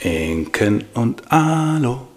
[0.00, 2.08] Inken und Alo,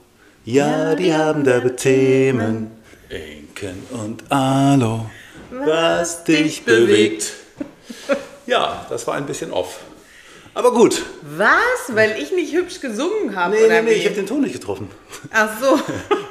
[0.46, 2.72] ja, die haben derbe Themen.
[3.10, 5.10] Inken und Alo,
[5.52, 7.34] was dich bewegt.
[8.46, 9.80] Ja, das war ein bisschen off.
[10.56, 11.02] Aber gut.
[11.22, 11.96] Was?
[11.96, 13.56] Weil ich nicht hübsch gesungen habe?
[13.56, 14.88] Nee, oder nee, nee, ich habe den Ton nicht getroffen.
[15.32, 15.80] Ach so.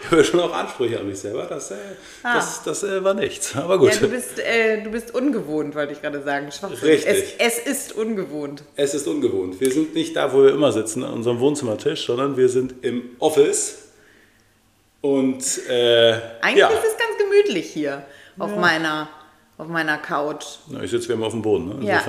[0.05, 1.47] Ich höre schon auch Ansprüche an mich selber.
[1.49, 1.77] Das, äh,
[2.23, 3.57] das, das äh, war nichts.
[3.57, 3.93] Aber gut.
[3.93, 6.53] Ja, du bist, äh, du bist ungewohnt, wollte ich gerade sagen.
[6.53, 6.89] Schwachsinn.
[6.89, 7.35] Richtig.
[7.39, 8.63] Es, es ist ungewohnt.
[8.77, 9.61] Es ist ungewohnt.
[9.61, 13.17] Wir sind nicht da, wo wir immer sitzen, an unserem Wohnzimmertisch, sondern wir sind im
[13.19, 13.79] Office.
[15.01, 18.05] Und äh, Eigentlich ja, ist es ganz gemütlich hier
[18.39, 19.09] auf, meiner,
[19.59, 20.45] auf meiner Couch.
[20.69, 21.81] Na, ich sitze wie immer auf dem Boden.
[21.81, 21.87] Ne?
[21.87, 22.03] Ja.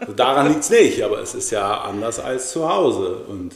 [0.00, 3.24] Also daran liegt es nicht, aber es ist ja anders als zu Hause.
[3.28, 3.54] Und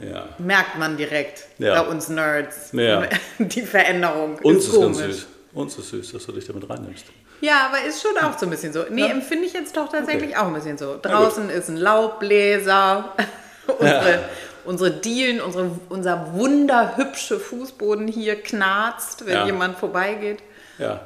[0.00, 0.24] ja.
[0.38, 1.82] Merkt man direkt Ja.
[1.82, 2.70] bei uns Nerds.
[2.72, 3.04] Ja.
[3.38, 4.38] Die Veränderung.
[4.42, 5.26] Uns ist ist ganz süß.
[5.54, 7.06] Uns ist süß, dass du dich damit reinnimmst.
[7.40, 8.84] Ja, aber ist schon auch so ein bisschen so.
[8.90, 10.38] Nee, empfinde ich jetzt doch tatsächlich Okay.
[10.38, 10.98] auch ein bisschen so.
[11.00, 13.12] Draußen ist ein Laubbläser.
[13.78, 14.24] unsere,
[14.64, 20.40] unsere Dielen, unsere, unser wunderhübsche Fußboden hier knarzt, wenn jemand vorbeigeht.
[20.78, 21.00] Ja.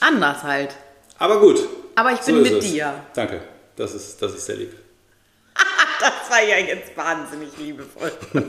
[0.00, 0.74] Anders halt.
[1.18, 1.60] Aber gut.
[2.00, 2.70] Aber ich so bin ist mit es.
[2.70, 2.94] dir.
[3.12, 3.42] Danke.
[3.76, 4.72] Das ist, das ist sehr lieb.
[6.00, 8.10] Das war ja jetzt wahnsinnig liebevoll.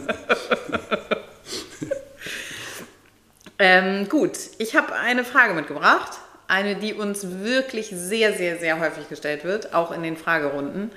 [3.60, 6.20] ähm, gut, ich habe eine Frage mitgebracht.
[6.48, 10.92] Eine, die uns wirklich sehr, sehr, sehr häufig gestellt wird, auch in den Fragerunden.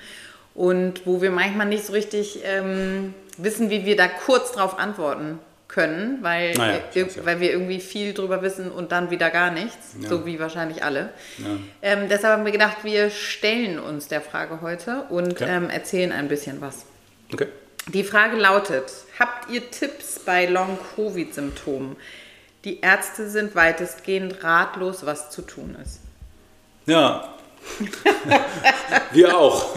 [0.53, 5.39] Und wo wir manchmal nicht so richtig ähm, wissen, wie wir da kurz drauf antworten
[5.67, 7.25] können, weil, Naja, wir, ja.
[7.25, 10.09] weil wir irgendwie viel drüber wissen und dann wieder gar nichts, Ja.
[10.09, 11.09] so wie wahrscheinlich alle.
[11.39, 11.45] Ja.
[11.81, 15.45] Ähm, deshalb haben wir gedacht, wir stellen uns der Frage heute und Okay.
[15.49, 16.85] ähm, erzählen ein bisschen was.
[17.33, 17.47] Okay.
[17.87, 21.95] Die Frage lautet, habt ihr Tipps bei Long-Covid-Symptomen?
[22.63, 25.99] Die Ärzte sind weitestgehend ratlos, was zu tun ist.
[26.87, 27.34] Ja.
[29.11, 29.75] wir auch.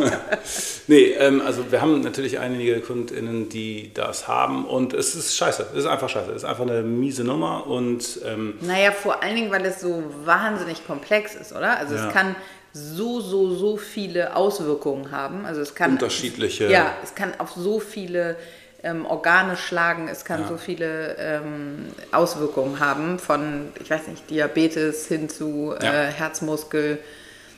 [0.86, 5.66] nee, ähm, also wir haben natürlich einige KundInnen, die das haben und es ist scheiße.
[5.72, 6.30] Es ist einfach scheiße.
[6.30, 10.02] Es ist einfach eine miese Nummer und ähm, Naja, vor allen Dingen, weil es so
[10.24, 11.78] wahnsinnig komplex ist, oder?
[11.78, 12.08] Also Ja.
[12.08, 12.36] es kann
[12.72, 15.44] so, so, so viele Auswirkungen haben.
[15.46, 18.36] Also es kann Unterschiedliche- Ja, es kann auf so viele
[18.84, 20.48] ähm, Organe schlagen, es kann Ja.
[20.48, 26.04] so viele ähm, Auswirkungen haben, von, ich weiß nicht, Diabetes hin zu Ja.
[26.04, 26.98] äh, Herzmuskel.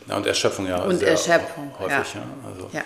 [0.08, 0.82] Ja, und Erschöpfung ja.
[0.82, 2.20] Und Erschöpfung, Häufig, ja.
[2.20, 2.48] ja.
[2.48, 2.82] Also, Ja.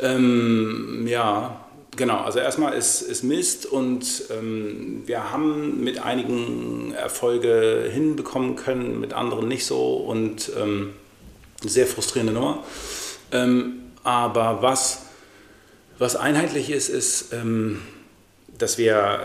[0.00, 1.64] Ähm, ja,
[1.96, 2.18] genau.
[2.18, 9.12] Also erstmal ist, ist Mist und ähm, wir haben mit einigen Erfolge hinbekommen können, mit
[9.12, 10.94] anderen nicht so und ähm,
[11.62, 12.62] sehr frustrierende Nummer.
[13.32, 15.02] Ähm, aber was,
[15.98, 17.82] was einheitlich ist, ist, ähm,
[18.58, 19.20] dass wir,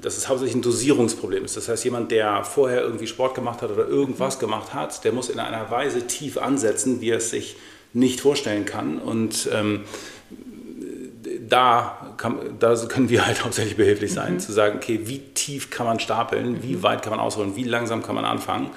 [0.00, 1.56] dass es hauptsächlich ein Dosierungsproblem ist.
[1.56, 5.28] Das heißt, jemand, der vorher irgendwie Sport gemacht hat oder irgendwas gemacht hat, der muss
[5.28, 7.56] in einer Weise tief ansetzen, wie er es sich
[7.92, 8.98] nicht vorstellen kann.
[8.98, 9.84] Und ähm,
[11.48, 15.86] da, kann, da können wir halt hauptsächlich behilflich sein, zu sagen, okay, wie tief kann
[15.86, 18.70] man stapeln, wie weit kann man ausholen, wie langsam kann man anfangen.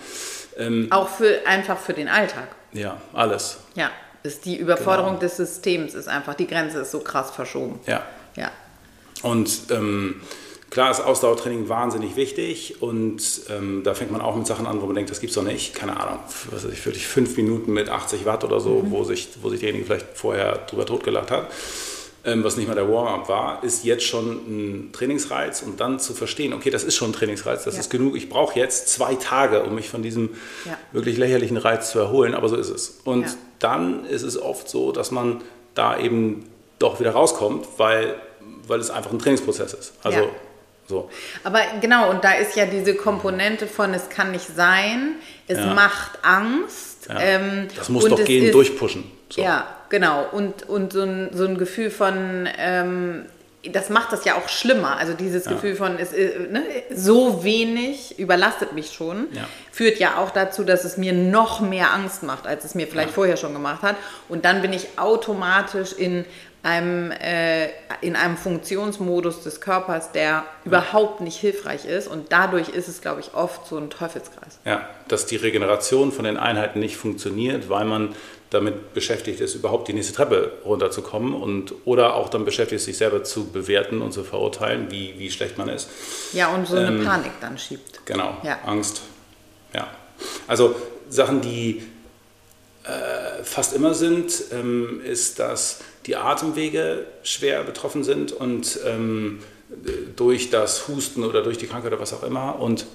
[0.89, 2.47] Auch für, einfach für den Alltag.
[2.71, 3.57] Ja, alles.
[3.75, 3.91] Ja,
[4.23, 5.19] ist die Überforderung Genau.
[5.21, 7.79] des Systems ist einfach, die Grenze ist so krass verschoben.
[7.85, 8.03] Ja.
[8.37, 8.51] Ja.
[9.23, 10.15] Und ähm,
[10.69, 14.85] klar ist Ausdauertraining wahnsinnig wichtig und ähm, da fängt man auch mit Sachen an, wo
[14.85, 15.73] man denkt, das gibt's doch nicht.
[15.73, 16.19] Keine Ahnung,
[16.51, 19.59] was weiß ich, wirklich fünf Minuten mit 80 Watt oder so, wo, sich, wo sich
[19.61, 21.49] derjenige vielleicht vorher drüber totgelacht hat,
[22.25, 26.13] ähm, was nicht mal der Warm-up war, ist jetzt schon ein Trainingsreiz und dann zu
[26.13, 27.79] verstehen, okay, das ist schon ein Trainingsreiz, das Ja.
[27.81, 30.31] ist genug, ich brauche jetzt zwei Tage, um mich von diesem
[30.65, 30.77] Ja.
[30.91, 32.99] wirklich lächerlichen Reiz zu erholen, aber so ist es.
[33.05, 33.33] Und Ja.
[33.59, 35.41] dann ist es oft so, dass man
[35.75, 36.45] da eben
[36.79, 38.15] doch wieder rauskommt, weil,
[38.67, 39.93] weil es einfach ein Trainingsprozess ist.
[40.03, 40.25] Also Ja.
[40.87, 41.09] so.
[41.43, 45.15] Aber genau, und da ist ja diese Komponente von, es kann nicht sein,
[45.47, 45.73] es Ja.
[45.73, 47.07] macht Angst.
[47.09, 47.19] Ja.
[47.19, 49.03] ähm, das muss doch gehen, ist- durchpushen.
[49.29, 49.41] So.
[49.41, 50.25] Ja, genau.
[50.31, 53.25] Und, und so, ein, so ein Gefühl von, ähm,
[53.71, 54.97] das macht das ja auch schlimmer.
[54.97, 59.43] Also dieses Gefühl von, es, ist, ne, so wenig überlastet mich schon, Ja.
[59.71, 63.09] führt ja auch dazu, dass es mir noch mehr Angst macht, als es mir vielleicht
[63.09, 63.13] Ja.
[63.15, 63.95] vorher schon gemacht hat.
[64.29, 66.25] Und dann bin ich automatisch in
[66.65, 67.69] einem, äh,
[68.01, 72.07] in einem Funktionsmodus des Körpers, der überhaupt nicht hilfreich ist.
[72.07, 74.59] Und dadurch ist es, glaube ich, oft so ein Teufelskreis.
[74.65, 78.15] Ja, dass die Regeneration von den Einheiten nicht funktioniert, weil man
[78.49, 82.97] damit beschäftigt ist, überhaupt die nächste Treppe runterzukommen und oder auch dann beschäftigt ist, sich
[82.97, 85.89] selber zu bewerten und zu verurteilen, wie, wie schlecht man ist.
[86.33, 88.05] Ja, und so eine Ähm, Panik dann schiebt.
[88.05, 88.59] Genau, Ja.
[88.65, 89.01] Angst.
[89.73, 89.87] Ja.
[90.47, 90.75] Also
[91.09, 91.83] Sachen, die
[92.87, 99.39] äh, fast immer sind, ähm, ist, dass die Atemwege schwer betroffen sind und ähm,
[100.15, 102.59] durch das Husten oder durch die Krankheit oder was auch immer.
[102.59, 102.85] Und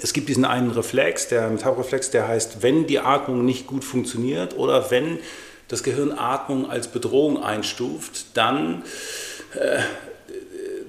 [0.00, 4.56] es gibt diesen einen Reflex, der Metabolreflex, der heißt, wenn die Atmung nicht gut funktioniert
[4.56, 5.18] oder wenn
[5.66, 8.84] das Gehirn Atmung als Bedrohung einstuft, dann,
[9.54, 9.80] äh,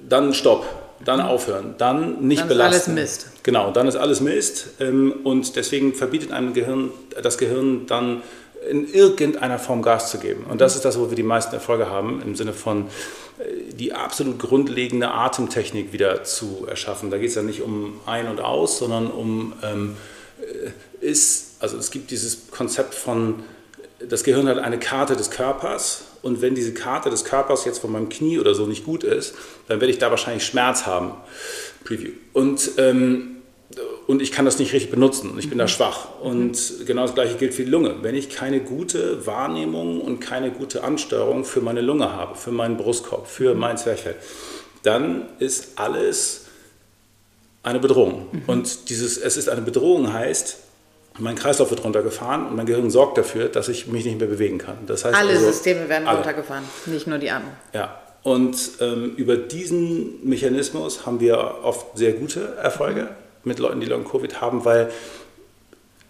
[0.08, 0.64] dann stopp,
[1.04, 1.26] dann mhm.
[1.26, 2.92] aufhören, dann nicht dann belasten.
[2.92, 3.31] Alles Mist.
[3.42, 6.90] Genau, dann ist alles Mist ähm, und deswegen verbietet einem Gehirn,
[7.22, 8.22] das Gehirn dann
[8.70, 10.44] in irgendeiner Form Gas zu geben.
[10.48, 12.86] Und das ist das, wo wir die meisten Erfolge haben, im Sinne von
[13.38, 17.10] äh, die absolut grundlegende Atemtechnik wieder zu erschaffen.
[17.10, 19.96] Da geht es ja nicht um ein und aus, sondern um ähm,
[20.40, 23.42] äh, ist, also es gibt dieses Konzept von,
[24.08, 27.92] das Gehirn hat eine Karte des Körpers und wenn diese Karte des Körpers jetzt von
[27.92, 29.34] meinem Knie oder so nicht gut ist,
[29.68, 31.12] dann werde ich da wahrscheinlich Schmerz haben.
[31.84, 32.12] Preview.
[32.32, 33.32] Und ähm,
[34.06, 35.68] und ich kann das nicht richtig benutzen und ich bin da mhm.
[35.68, 36.20] schwach.
[36.20, 37.96] Und genau das gleiche gilt für die Lunge.
[38.02, 42.76] Wenn ich keine gute Wahrnehmung und keine gute Ansteuerung für meine Lunge habe, für meinen
[42.76, 43.60] Brustkorb, für mhm.
[43.60, 44.16] mein Zwerchfell,
[44.82, 46.46] dann ist alles
[47.62, 48.26] eine Bedrohung.
[48.32, 48.42] Mhm.
[48.46, 50.58] Und dieses Es ist eine Bedrohung heißt,
[51.18, 54.58] mein Kreislauf wird runtergefahren und mein Gehirn sorgt dafür, dass ich mich nicht mehr bewegen
[54.58, 54.78] kann.
[54.86, 56.18] Das heißt alle also, Systeme werden alle.
[56.18, 57.52] runtergefahren, nicht nur die Atmung.
[57.72, 63.02] Ja, und ähm, über diesen Mechanismus haben wir oft sehr gute Erfolge.
[63.02, 64.90] Mhm mit Leuten, die Long-Covid haben, weil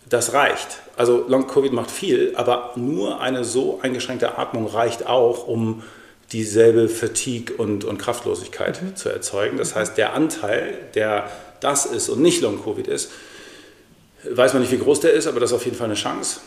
[0.08, 0.80] das reicht.
[0.96, 5.82] Also Long-Covid macht viel, aber nur eine so eingeschränkte Atmung reicht auch, um
[6.32, 8.96] dieselbe Fatigue und, und Kraftlosigkeit mhm.
[8.96, 9.56] zu erzeugen.
[9.58, 13.10] Das heißt, der Anteil, der das ist und nicht Long-Covid ist,
[14.30, 16.40] weiß man nicht, wie groß der ist, aber das ist auf jeden Fall eine Chance.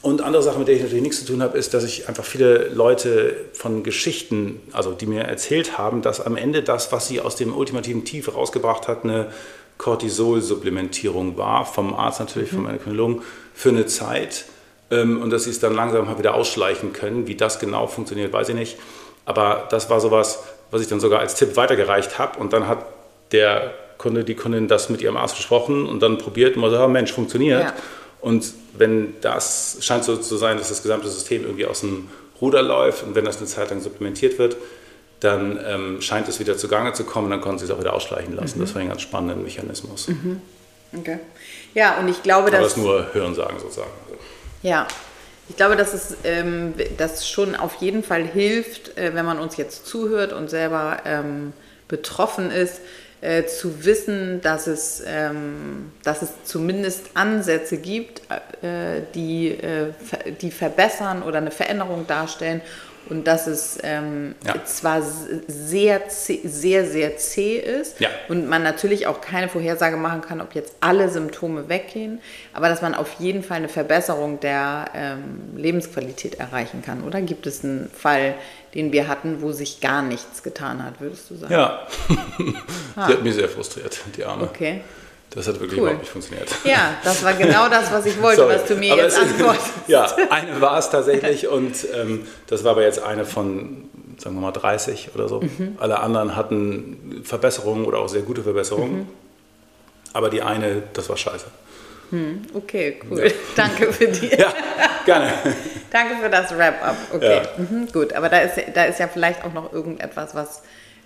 [0.00, 2.24] Und andere Sache, mit der ich natürlich nichts zu tun habe, ist, dass ich einfach
[2.24, 7.20] viele Leute von Geschichten, also die mir erzählt haben, dass am Ende das, was sie
[7.20, 9.32] aus dem ultimativen Tief rausgebracht hat, eine
[9.78, 12.56] Cortisol-Supplementierung war, vom Arzt natürlich, mhm.
[12.56, 13.22] vom Endokrinologen,
[13.54, 14.44] für eine Zeit.
[14.90, 17.26] Ähm, und dass sie es dann langsam mal wieder ausschleichen können.
[17.26, 18.78] Wie das genau funktioniert, weiß ich nicht.
[19.24, 22.38] Aber das war sowas, was ich dann sogar als Tipp weitergereicht habe.
[22.38, 22.86] Und dann hat
[23.32, 26.90] der Kunde, die Kundin das mit ihrem Arzt besprochen und dann probiert und man sagt,
[26.90, 27.62] Mensch, funktioniert.
[27.62, 27.74] Ja.
[28.20, 32.08] Und wenn das scheint so zu sein, dass das gesamte System irgendwie aus dem
[32.40, 34.56] Ruder läuft und wenn das eine Zeit lang supplementiert wird,
[35.20, 38.36] dann ähm, scheint es wieder zugange zu kommen, dann konnten sie es auch wieder ausschleichen
[38.36, 38.58] lassen.
[38.58, 38.62] Mhm.
[38.62, 40.08] Das war ein ganz spannender Mechanismus.
[40.08, 40.40] Mhm.
[40.96, 41.18] Okay.
[41.74, 42.58] Ja, und ich glaube, dass.
[42.58, 43.90] Aber das nur Hörensagen sozusagen.
[44.62, 44.86] Ja,
[45.48, 49.56] ich glaube, dass es ähm, das schon auf jeden Fall hilft, äh, wenn man uns
[49.56, 51.52] jetzt zuhört und selber ähm,
[51.88, 52.80] betroffen ist,
[53.20, 58.22] äh, zu wissen, dass es, ähm, dass es zumindest Ansätze gibt,
[58.62, 59.92] äh, die, äh,
[60.40, 62.60] die verbessern oder eine Veränderung darstellen
[63.08, 64.64] und dass es ähm, ja.
[64.64, 65.02] zwar
[65.46, 68.08] sehr, sehr, sehr zäh ist ja.
[68.28, 72.20] und man natürlich auch keine Vorhersage machen kann, ob jetzt alle Symptome weggehen,
[72.52, 77.02] aber dass man auf jeden Fall eine Verbesserung der ähm, Lebensqualität erreichen kann.
[77.02, 78.34] Oder gibt es einen Fall,
[78.74, 81.52] den wir hatten, wo sich gar nichts getan hat, würdest du sagen?
[81.52, 81.86] Ja,
[82.96, 83.06] ah.
[83.06, 84.44] die hat mich sehr frustriert, die Arme.
[84.44, 84.82] Okay.
[85.30, 85.88] Das hat wirklich cool.
[85.88, 86.48] überhaupt nicht funktioniert.
[86.64, 89.70] Ja, das war genau das, was ich wollte, was du mir aber jetzt antwortest.
[89.86, 94.40] ja, eine war es tatsächlich und ähm, das war aber jetzt eine von, sagen wir
[94.40, 95.42] mal, 30 oder so.
[95.42, 95.76] Mhm.
[95.78, 99.00] Alle anderen hatten Verbesserungen oder auch sehr gute Verbesserungen.
[99.00, 99.08] Mhm.
[100.14, 101.46] Aber die eine, das war scheiße.
[102.10, 103.26] Hm, okay, cool.
[103.26, 103.32] Ja.
[103.56, 104.28] Danke für die.
[104.28, 104.52] ja,
[105.04, 105.32] gerne.
[105.90, 106.96] Danke für das Wrap-up.
[107.14, 107.42] Okay, ja.
[107.56, 108.12] mhm, gut.
[108.12, 110.62] Aber da ist, da ist ja vielleicht auch noch irgendetwas, was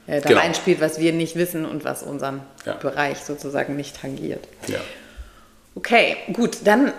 [0.07, 0.41] äh, da genau.
[0.41, 2.75] reinspielt, was wir nicht wissen und was unseren ja.
[2.75, 4.47] Bereich sozusagen nicht tangiert.
[4.67, 4.81] Ja.
[5.75, 6.93] Okay, gut, dann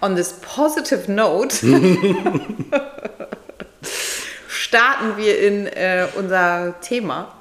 [0.00, 1.56] on this positive note
[4.48, 7.34] starten wir in äh, unser Thema,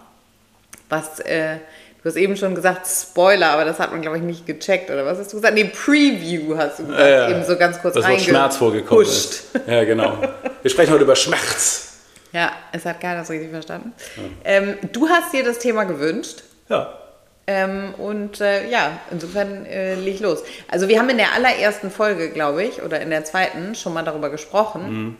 [0.90, 1.58] was äh,
[2.02, 5.06] Du hast eben schon gesagt Spoiler, aber das hat man, glaube ich, nicht gecheckt, oder
[5.06, 5.54] was hast du gesagt?
[5.54, 7.30] Nee, Preview hast du gesagt, ja, ja.
[7.30, 9.44] eben so ganz kurz Das Wort Schmerz vorgekommen ist.
[9.68, 10.18] Ja, genau.
[10.62, 11.98] Wir sprechen heute über Schmerz.
[12.32, 13.92] Ja, es hat keiner das richtig verstanden.
[14.16, 14.24] Ja.
[14.46, 16.44] Ähm, du hast dir das Thema gewünscht.
[16.70, 16.94] Ja.
[17.48, 20.44] Ähm, und äh, ja, insofern äh, leg los.
[20.70, 24.04] Also wir haben in der allerersten Folge, glaube ich, oder in der zweiten schon mal
[24.04, 24.82] darüber gesprochen.
[24.84, 25.16] Mhm.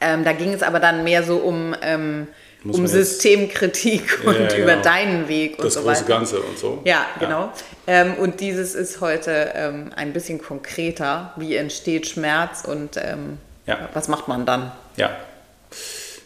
[0.00, 2.26] Ähm, da ging es aber dann mehr so um, ähm,
[2.64, 4.82] um Systemkritik und ja, über genau.
[4.82, 5.90] deinen Weg und das so weiter.
[5.90, 6.80] Das große Ganze und so.
[6.84, 7.52] Ja, genau.
[7.86, 8.02] Ja.
[8.02, 11.32] Ähm, und dieses ist heute ähm, ein bisschen konkreter.
[11.36, 13.38] Wie entsteht Schmerz und ähm,
[13.92, 14.72] was macht man dann?
[14.96, 15.10] Ja.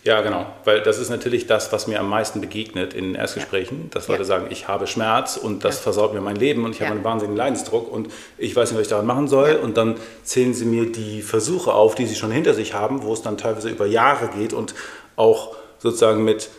[0.04, 4.08] Ja, genau, weil das ist natürlich das, was mir am meisten begegnet in Erstgesprächen, dass
[4.08, 4.26] Leute ja.
[4.26, 5.82] sagen, ich habe Schmerz und das ja.
[5.82, 6.86] versaut mir mein Leben und ich ja.
[6.86, 9.56] habe einen wahnsinnigen Leidensdruck und ich weiß nicht, was ich daran machen soll.
[9.56, 13.12] Und dann zählen sie mir die Versuche auf, die sie schon hinter sich haben, wo
[13.12, 14.74] es dann teilweise über Jahre geht und
[15.16, 16.50] auch sozusagen mit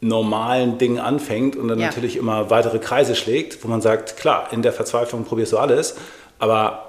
[0.00, 4.62] normalen Dingen anfängt und dann natürlich immer weitere Kreise schlägt, wo man sagt, klar, in
[4.62, 5.96] der Verzweiflung probierst du alles,
[6.38, 6.84] aber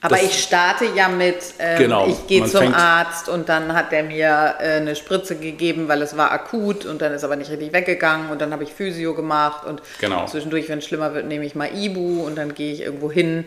[0.00, 3.90] aber das, ich starte ja mit, ähm, genau, ich gehe zum Arzt und dann hat
[3.90, 7.50] der mir äh, eine Spritze gegeben, weil es war akut und dann ist aber nicht
[7.50, 10.26] richtig weggegangen und dann habe ich Physio gemacht und genau.
[10.26, 13.44] zwischendurch, wenn es schlimmer wird, nehme ich mal Ibu und dann gehe ich irgendwo hin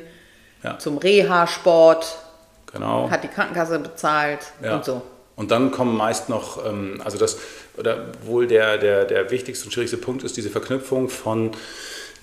[0.62, 0.78] ja.
[0.78, 2.18] zum Reha-Sport.
[2.74, 3.10] Genau.
[3.10, 4.76] Hat die Krankenkasse bezahlt Ja.
[4.76, 5.02] und so.
[5.36, 7.38] Und dann kommen meist noch, ähm, also das,
[7.78, 11.52] oder wohl der, der, der wichtigste und schwierigste Punkt ist diese Verknüpfung von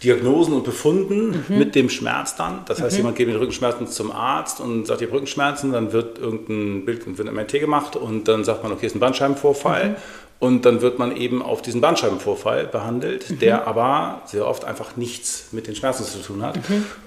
[0.02, 2.60] Diagnosen und Befunden mit dem Schmerz dann.
[2.66, 6.18] Das heißt, jemand geht mit Rückenschmerzen zum Arzt und sagt, ihr habt Rückenschmerzen, dann wird
[6.18, 9.96] irgendein Bild, wird ein MRT gemacht und dann sagt man, okay, ist ein Bandscheibenvorfall.
[10.40, 15.46] Und dann wird man eben auf diesen Bandscheibenvorfall behandelt, der aber sehr oft einfach nichts
[15.50, 16.60] mit den Schmerzen zu tun hat.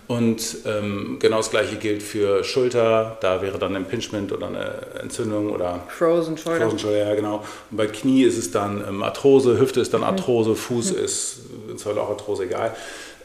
[0.08, 5.00] Und ähm, genau das gleiche gilt für Schulter, da wäre dann ein Impingement oder eine
[5.02, 6.66] Entzündung oder Frozen Shoulder.
[6.66, 7.46] Frozen Shoulder, ja genau.
[7.70, 11.78] Und bei Knie ist es dann ähm, Arthrose, Hüfte ist dann Arthrose, Fuß ist im
[11.78, 12.76] Zweifel auch Arthrose, egal.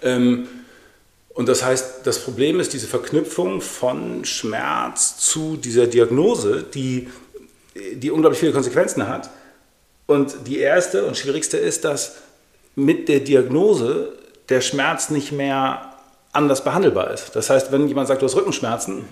[0.02, 0.46] Ähm,
[1.34, 7.08] und das heißt, das Problem ist diese Verknüpfung von Schmerz zu dieser Diagnose, die,
[7.94, 9.28] die unglaublich viele Konsequenzen hat.
[10.06, 12.16] Und die erste und schwierigste ist, dass
[12.74, 14.12] mit der Diagnose
[14.48, 15.92] der Schmerz nicht mehr
[16.32, 17.34] anders behandelbar ist.
[17.34, 19.04] Das heißt, wenn jemand sagt, du hast Rückenschmerzen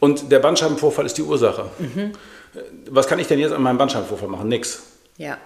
[0.00, 1.66] und der Bandscheibenvorfall ist die Ursache,
[2.90, 4.48] was kann ich denn jetzt an meinem Bandscheibenvorfall machen?
[4.48, 4.82] Nix.
[5.18, 5.36] Ja.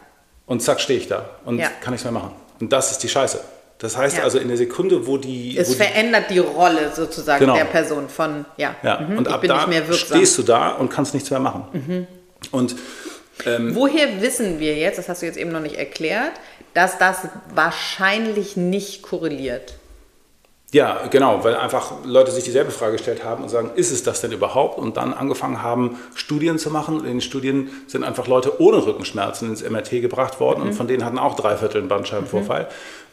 [0.47, 1.69] Und zack, stehe ich da und Ja.
[1.81, 2.31] kann nichts mehr machen.
[2.61, 3.41] Und das ist die Scheiße.
[3.79, 4.23] Das heißt Ja.
[4.23, 5.59] also, in der Sekunde, wo die.
[5.59, 7.57] Es wo die verändert die Rolle sozusagen Genau.
[7.57, 11.29] der Person von, ja, ja, mhm, und ab da stehst du da und kannst nichts
[11.31, 11.65] mehr machen.
[11.73, 12.07] Mhm.
[13.45, 16.33] Und Woher wissen wir jetzt, das hast du jetzt eben noch nicht erklärt,
[16.73, 19.75] dass das wahrscheinlich nicht korreliert?
[20.75, 24.21] Ja, genau, weil einfach Leute sich dieselbe Frage gestellt haben und sagen, ist es das
[24.21, 24.77] denn überhaupt?
[24.77, 26.97] Und dann angefangen haben, Studien zu machen.
[26.97, 30.89] Und in den Studien sind einfach Leute ohne Rückenschmerzen ins MRT gebracht worden und von
[30.89, 32.69] denen hatten auch drei Viertel einen Bandscheibenvorfall.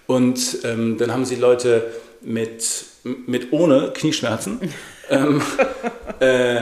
[0.07, 2.65] Und ähm, dann haben sie Leute mit,
[3.03, 4.59] mit ohne Knieschmerzen
[5.11, 5.43] ähm,
[6.19, 6.61] äh,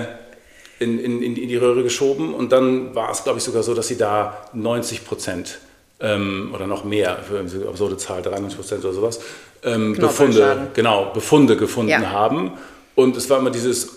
[0.80, 3.88] in, in, in die Röhre geschoben und dann war es, glaube ich, sogar so, dass
[3.88, 5.60] sie da 90 Prozent
[6.00, 9.20] ähm, oder noch mehr, für eine absurde Zahl, 93 Prozent oder sowas,
[9.64, 12.12] ähm, Befunde, genau, Befunde gefunden Ja.
[12.12, 12.54] haben.
[12.96, 13.90] Und es war immer dieses,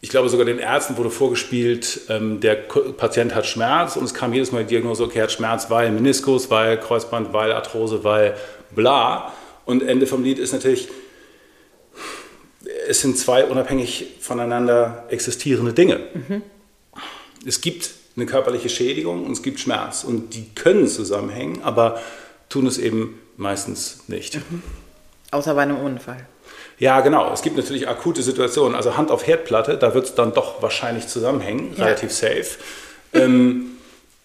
[0.00, 4.32] ich glaube sogar den Ärzten wurde vorgespielt, ähm, der Patient hat Schmerz und es kam
[4.32, 8.34] jedes Mal die Diagnose, okay, er hat Schmerz, weil Meniskus, weil Kreuzband, weil Arthrose, weil
[8.74, 9.32] bla.
[9.66, 10.88] Und Ende vom Lied ist natürlich,
[12.88, 16.00] es sind zwei unabhängig voneinander existierende Dinge.
[17.46, 22.00] Es gibt eine körperliche Schädigung und es gibt Schmerz und die können zusammenhängen, aber
[22.48, 24.38] tun es eben meistens nicht.
[25.30, 26.26] Außer bei einem Unfall.
[26.78, 27.32] Ja, genau.
[27.32, 28.74] Es gibt natürlich akute Situationen.
[28.74, 31.84] Also Hand auf Herdplatte, da wird es dann doch wahrscheinlich zusammenhängen, Ja.
[31.84, 32.46] relativ safe.
[33.12, 33.72] ähm,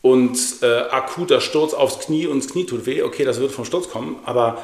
[0.02, 3.66] und äh, akuter Sturz aufs Knie und das Knie tut weh, okay, das wird vom
[3.66, 4.58] Sturz kommen, aber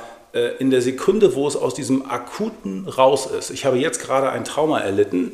[0.60, 4.44] in der Sekunde, wo es aus diesem akuten raus ist, ich habe jetzt gerade ein
[4.44, 5.32] Trauma erlitten,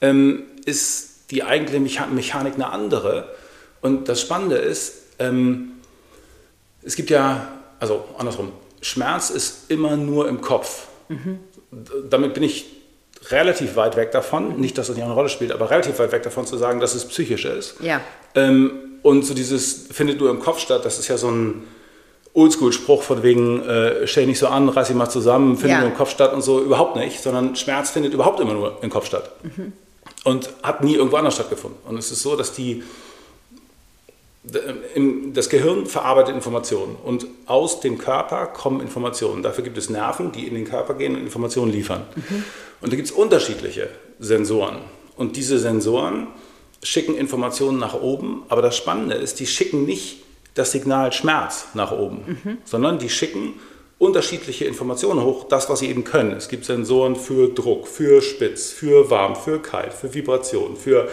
[0.00, 3.34] ähm, ist die eigentliche Mecha Mechanik eine andere.
[3.82, 5.72] Und das Spannende ist, ähm,
[6.82, 7.48] es gibt ja,
[7.80, 10.86] also andersrum, Schmerz ist immer nur im Kopf.
[11.70, 12.66] D- Damit bin ich
[13.30, 16.22] relativ weit weg davon, nicht, dass das nicht eine Rolle spielt, aber relativ weit weg
[16.22, 17.74] davon zu sagen, dass es psychisch ist.
[17.80, 18.00] Ja.
[18.34, 18.70] Ähm,
[19.02, 21.64] und so dieses findet nur im Kopf statt, das ist ja so ein
[22.34, 25.80] Oldschool-Spruch von wegen, äh, stell dich nicht so an, reiß dich mal zusammen, findet Ja.
[25.80, 28.90] nur im Kopf statt und so, überhaupt nicht, sondern Schmerz findet überhaupt immer nur im
[28.90, 29.32] Kopf statt.
[30.24, 31.78] Und hat nie irgendwo anders stattgefunden.
[31.88, 32.82] Und es ist so, dass die
[35.34, 39.42] das Gehirn verarbeitet Informationen und aus dem Körper kommen Informationen.
[39.42, 42.04] Dafür gibt es Nerven, die in den Körper gehen und Informationen liefern.
[42.80, 44.78] Und da gibt es unterschiedliche Sensoren.
[45.16, 46.28] Und diese Sensoren
[46.82, 50.22] schicken Informationen nach oben, aber das Spannende ist, die schicken nicht
[50.58, 53.54] das Signal Schmerz nach oben, sondern die schicken
[53.98, 56.32] unterschiedliche Informationen hoch, das, was sie eben können.
[56.32, 61.08] Es gibt Sensoren für Druck, für Spitz, für warm, für kalt, für Vibration, für,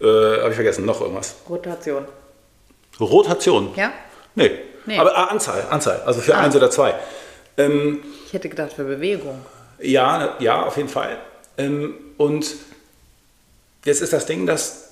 [0.00, 0.04] äh,
[0.40, 1.36] habe ich vergessen, noch irgendwas.
[1.48, 2.04] Rotation.
[3.00, 3.70] Rotation?
[3.76, 3.92] Ja?
[4.34, 4.50] Nee.
[4.86, 4.98] Nee.
[4.98, 6.40] Aber ah, Anzahl, Anzahl, also für Ah.
[6.40, 6.94] eins oder zwei.
[7.56, 9.40] Ähm, Ich hätte gedacht für Bewegung.
[9.80, 11.16] ja, ja, auf jeden Fall.
[11.58, 12.54] Ähm, und
[13.84, 14.85] jetzt ist das Ding, dass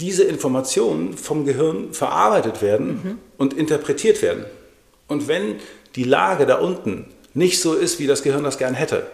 [0.00, 4.44] diese Informationen vom Gehirn verarbeitet werden und interpretiert werden.
[5.08, 5.56] Und wenn
[5.94, 9.06] die Lage da unten nicht so ist, wie das Gehirn das gern hätte,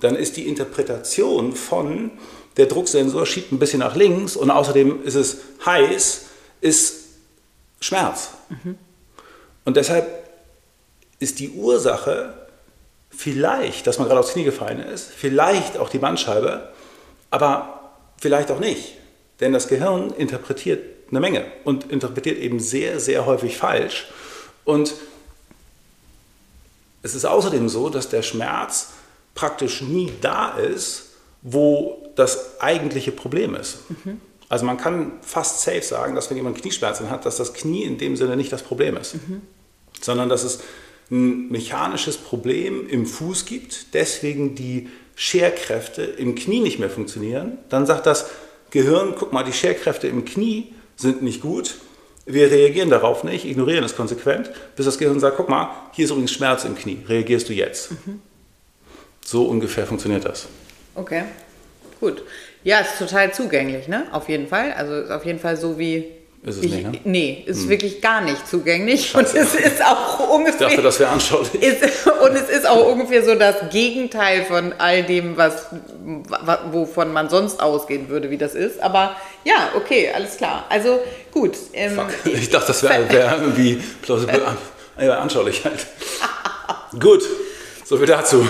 [0.00, 2.10] dann ist die Interpretation von
[2.56, 6.26] der Drucksensor schiebt ein bisschen nach links und außerdem ist es heiß,
[6.60, 7.04] ist
[7.80, 8.30] Schmerz.
[9.64, 10.06] Und deshalb
[11.18, 12.34] ist die Ursache
[13.10, 16.72] vielleicht, dass man gerade aufs Knie gefallen ist, vielleicht auch die Bandscheibe,
[17.30, 18.96] aber vielleicht auch nicht.
[19.40, 24.08] Denn das Gehirn interpretiert eine Menge und interpretiert eben sehr, sehr häufig falsch.
[24.64, 24.94] Und
[27.02, 28.90] es ist außerdem so, dass der Schmerz
[29.34, 31.10] praktisch nie da ist,
[31.42, 33.78] wo das eigentliche Problem ist.
[34.48, 37.98] Also man kann fast safe sagen, dass wenn jemand Knieschmerzen hat, dass das Knie in
[37.98, 39.16] dem Sinne nicht das Problem ist,
[40.00, 40.60] sondern dass es
[41.10, 47.86] ein mechanisches Problem im Fuß gibt, deswegen die Scherkräfte im Knie nicht mehr funktionieren, dann
[47.86, 48.30] sagt das,
[48.74, 51.76] Gehirn, guck mal, die Scherkräfte im Knie sind nicht gut.
[52.26, 56.10] Wir reagieren darauf nicht, ignorieren es konsequent, bis das Gehirn sagt, guck mal, hier ist
[56.10, 57.92] übrigens Schmerz im Knie, reagierst du jetzt.
[57.92, 58.20] Mhm.
[59.24, 60.48] So ungefähr funktioniert das.
[60.96, 61.22] Okay,
[62.00, 62.24] gut.
[62.64, 64.08] Ja, ist total zugänglich, ne?
[64.10, 64.72] Auf jeden Fall.
[64.72, 66.10] Also ist auf jeden Fall so wie
[66.44, 67.00] ist es ich, nicht, ne?
[67.04, 67.68] Nee, ist hm.
[67.70, 69.10] wirklich gar nicht zugänglich.
[69.10, 69.38] Scheiße.
[69.38, 70.66] Und es ist auch ungefähr.
[70.66, 71.54] Ich dachte, das wäre anschaulich.
[71.62, 75.66] Ist, und es ist auch ungefähr so das Gegenteil von all dem, was,
[76.70, 78.80] wovon man sonst ausgehen würde, wie das ist.
[78.80, 80.66] Aber ja, okay, alles klar.
[80.68, 81.00] Also
[81.32, 81.56] gut.
[81.72, 84.42] Ähm, ich dachte, das wäre wär irgendwie plausible
[84.96, 85.86] Anschaulichkeit.
[87.00, 87.22] gut,
[87.84, 88.46] so viel dazu.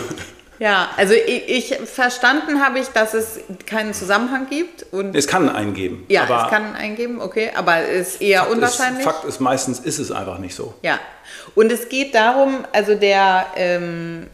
[0.59, 4.87] Ja, also ich, ich, verstanden habe ich, dass es keinen Zusammenhang gibt.
[4.93, 6.05] Und es kann einen geben.
[6.09, 9.07] Ja, es kann einen geben, okay, aber es ist eher Fakt unwahrscheinlich.
[9.07, 10.75] Ist, Fakt ist, meistens ist es einfach nicht so.
[10.83, 10.99] Ja,
[11.55, 14.27] und es geht darum, also der, ähm,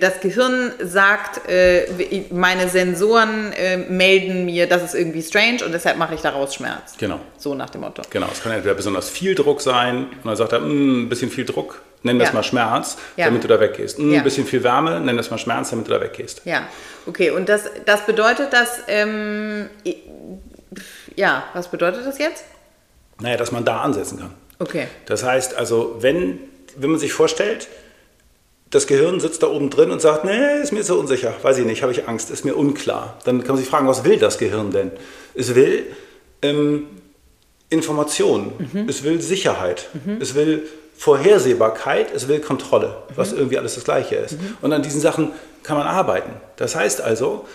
[0.00, 1.86] das Gehirn sagt, äh,
[2.30, 6.94] meine Sensoren äh, melden mir, das ist irgendwie strange und deshalb mache ich daraus Schmerz.
[6.98, 7.20] Genau.
[7.36, 8.02] So nach dem Motto.
[8.10, 11.30] Genau, es kann entweder besonders viel Druck sein und dann sagt er, hm, ein bisschen
[11.30, 12.34] viel Druck, nenn das ja.
[12.34, 13.26] mal Schmerz, ja.
[13.26, 13.98] damit du da weggehst.
[13.98, 14.22] Ein ja.
[14.22, 16.42] bisschen viel Wärme, nenn das mal Schmerz, damit du da weggehst.
[16.44, 16.68] Ja,
[17.06, 17.30] okay.
[17.30, 19.68] Und das, das bedeutet, dass, ähm,
[21.16, 22.44] ja, was bedeutet das jetzt?
[23.20, 24.34] Naja, dass man da ansetzen kann.
[24.58, 24.86] Okay.
[25.06, 26.40] Das heißt also, wenn,
[26.76, 27.68] wenn man sich vorstellt,
[28.70, 31.64] das Gehirn sitzt da oben drin und sagt, nee, ist mir so unsicher, weiß ich
[31.64, 33.18] nicht, habe ich Angst, ist mir unklar.
[33.24, 34.90] Dann kann man sich fragen, was will das Gehirn denn?
[35.34, 35.86] Es will
[36.42, 36.86] ähm,
[37.70, 38.88] Information, mhm.
[38.88, 40.18] es will Sicherheit, mhm.
[40.20, 40.66] es will
[40.98, 43.12] Vorhersehbarkeit, es will Kontrolle, mhm.
[43.14, 44.32] was irgendwie alles das Gleiche ist.
[44.32, 44.56] Mhm.
[44.60, 45.30] Und an diesen Sachen
[45.62, 46.32] kann man arbeiten.
[46.56, 47.46] Das heißt also,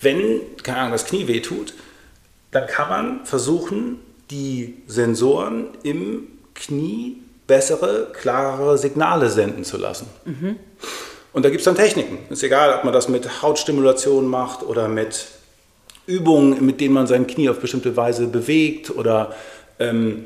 [0.00, 1.74] wenn, keine Ahnung, das Knie wehtut,
[2.50, 4.00] dann kann man versuchen,
[4.30, 10.08] die Sensoren im Knie bessere, klarere Signale senden zu lassen.
[10.24, 10.56] Mhm.
[11.32, 12.18] Und da gibt es dann Techniken.
[12.28, 15.28] Ist egal, ob man das mit Hautstimulation macht oder mit
[16.06, 19.32] Übungen, mit denen man sein Knie auf bestimmte Weise bewegt oder
[19.78, 20.24] ähm,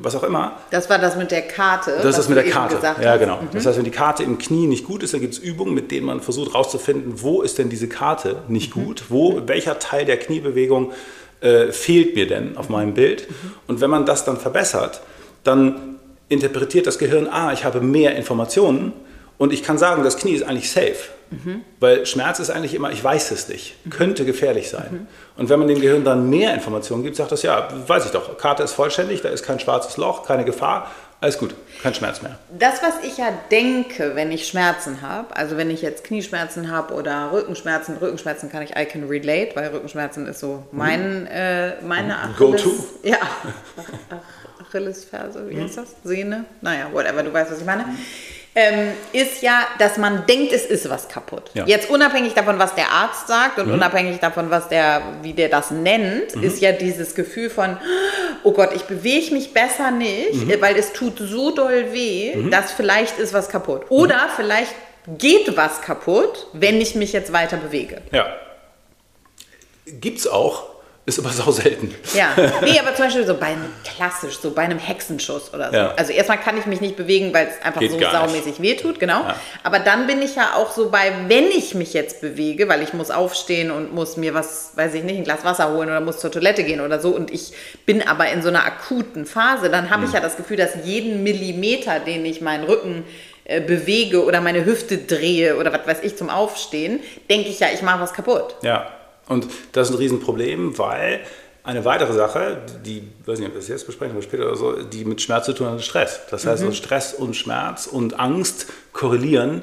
[0.00, 0.58] was auch immer.
[0.70, 1.98] Das war das mit der Karte.
[2.02, 2.78] Das ist mit der Karte.
[3.02, 3.36] Ja, genau.
[3.36, 3.48] Mhm.
[3.52, 5.90] Das heißt, wenn die Karte im Knie nicht gut ist, dann gibt es Übungen, mit
[5.90, 8.84] denen man versucht herauszufinden, wo ist denn diese Karte nicht mhm.
[8.84, 10.92] gut, wo, welcher Teil der Kniebewegung
[11.40, 13.28] äh, fehlt mir denn auf meinem Bild.
[13.28, 13.52] Mhm.
[13.66, 15.02] Und wenn man das dann verbessert,
[15.42, 15.96] dann
[16.28, 18.92] interpretiert das Gehirn, ah, ich habe mehr Informationen
[19.38, 20.96] und ich kann sagen, das Knie ist eigentlich safe.
[21.30, 21.62] Mhm.
[21.80, 23.90] Weil Schmerz ist eigentlich immer, ich weiß es nicht, mhm.
[23.90, 24.88] könnte gefährlich sein.
[24.90, 25.06] Mhm.
[25.36, 28.38] Und wenn man dem Gehirn dann mehr Informationen gibt, sagt das, ja, weiß ich doch,
[28.38, 32.38] Karte ist vollständig, da ist kein schwarzes Loch, keine Gefahr, alles gut, kein Schmerz mehr.
[32.56, 36.94] Das, was ich ja denke, wenn ich Schmerzen habe, also wenn ich jetzt Knieschmerzen habe
[36.94, 41.26] oder Rückenschmerzen, Rückenschmerzen kann ich, I can relate, weil Rückenschmerzen ist so mein, mhm.
[41.28, 42.62] äh, meine Achilles...
[42.62, 42.84] Go-to?
[43.02, 43.18] Ja,
[44.60, 45.96] Achillesferse, wie heißt das?
[46.04, 46.44] Sehne?
[46.60, 47.84] Naja, whatever, du weißt, was ich meine.
[47.84, 47.98] Mhm
[48.56, 51.50] ähm, ist ja, dass man denkt, es ist was kaputt.
[51.54, 51.66] Ja.
[51.66, 53.74] Jetzt unabhängig davon, was der Arzt sagt und mhm.
[53.74, 56.42] unabhängig davon, was der, wie der das nennt, mhm.
[56.42, 57.76] ist ja dieses Gefühl von,
[58.44, 60.60] oh Gott, ich bewege mich besser nicht, mhm.
[60.60, 62.50] weil es tut so doll weh, mhm.
[62.50, 63.86] dass vielleicht ist was kaputt.
[63.88, 64.30] Oder mhm.
[64.36, 64.74] vielleicht
[65.18, 68.02] geht was kaputt, wenn ich mich jetzt weiter bewege.
[68.12, 68.26] Ja.
[69.86, 70.73] Gibt's auch.
[71.06, 71.94] Ist aber sau selten.
[72.14, 72.28] Ja,
[72.62, 75.76] nee, aber zum Beispiel so bei einem klassisch, so bei einem Hexenschuss oder so.
[75.76, 75.94] Ja.
[75.96, 79.20] Also erstmal kann ich mich nicht bewegen, weil es einfach Geht so saumäßig wehtut, genau.
[79.20, 79.36] Ja.
[79.62, 82.94] Aber dann bin ich ja auch so bei, wenn ich mich jetzt bewege, weil ich
[82.94, 86.20] muss aufstehen und muss mir was, weiß ich nicht, ein Glas Wasser holen oder muss
[86.20, 87.52] zur Toilette gehen oder so und ich
[87.84, 90.08] bin aber in so einer akuten Phase, dann habe mhm.
[90.08, 93.04] ich ja das Gefühl, dass jeden Millimeter, den ich meinen Rücken
[93.44, 97.68] äh, bewege oder meine Hüfte drehe oder was weiß ich zum Aufstehen, denke ich ja,
[97.74, 98.56] ich mache was kaputt.
[98.62, 98.90] Ja.
[99.28, 101.20] Und das ist ein Riesenproblem, weil
[101.62, 104.82] eine weitere Sache, die, weiß nicht, ob wir das jetzt besprechen oder später oder so,
[104.82, 106.20] die mit Schmerz zu tun hat, ist Stress.
[106.30, 106.72] Das heißt, mhm.
[106.72, 109.62] Stress und Schmerz und Angst korrelieren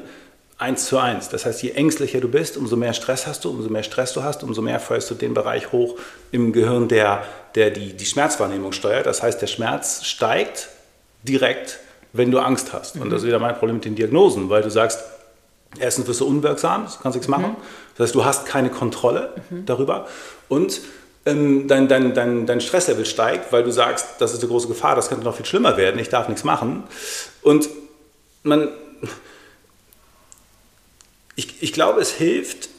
[0.57, 1.29] eins zu eins.
[1.29, 4.23] Das heißt, je ängstlicher du bist, umso mehr Stress hast du, umso mehr Stress du
[4.23, 5.97] hast, umso mehr feuerst du den Bereich hoch
[6.31, 7.23] im Gehirn, der,
[7.55, 9.05] der die, die Schmerzwahrnehmung steuert.
[9.05, 10.69] Das heißt, der Schmerz steigt
[11.23, 11.79] direkt,
[12.13, 12.95] wenn du Angst hast.
[12.95, 13.03] Mhm.
[13.03, 15.03] Und das ist wieder mein Problem mit den Diagnosen, weil du sagst,
[15.79, 17.51] erstens wirst du unwirksam, du kannst nichts machen.
[17.51, 17.55] Mhm.
[17.97, 19.65] Das heißt, du hast keine Kontrolle mhm.
[19.65, 20.07] darüber
[20.49, 20.81] und
[21.25, 24.95] ähm, dein, dein, dein, dein Stresslevel steigt, weil du sagst, das ist eine große Gefahr,
[24.95, 26.83] das könnte noch viel schlimmer werden, ich darf nichts machen.
[27.43, 27.69] Und
[28.43, 28.69] man,
[31.35, 32.69] ich, ich glaube, es hilft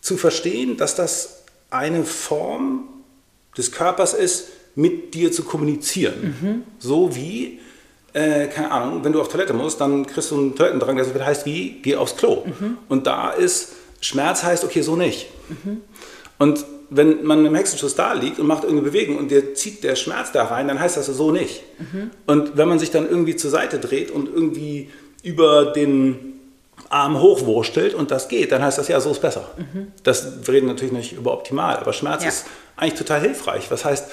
[0.00, 2.88] zu verstehen, dass das eine Form
[3.56, 6.36] des Körpers ist, mit dir zu kommunizieren.
[6.40, 6.62] Mhm.
[6.78, 7.60] So wie
[8.12, 11.12] äh, keine Ahnung, wenn du auf Toilette musst, dann kriegst du einen Toilettendrang, der so
[11.12, 12.44] viel heißt wie, geh aufs Klo.
[12.44, 12.78] Mhm.
[12.88, 15.28] Und da ist, Schmerz heißt, okay, so nicht.
[15.48, 15.82] Mhm.
[16.38, 19.94] Und wenn man im Hexenschuss da liegt und macht irgendeine Bewegung und dir zieht der
[19.94, 21.62] Schmerz da rein, dann heißt das so nicht.
[21.78, 22.10] Mhm.
[22.26, 24.90] Und wenn man sich dann irgendwie zur Seite dreht und irgendwie
[25.22, 26.40] über den
[26.88, 29.50] Arm hochwurstelt und das geht, dann heißt das ja, so ist besser.
[29.58, 29.88] Mhm.
[30.02, 32.30] Das, wir reden natürlich nicht über optimal, aber Schmerz ja.
[32.30, 33.70] ist eigentlich total hilfreich.
[33.70, 34.06] Was heißt,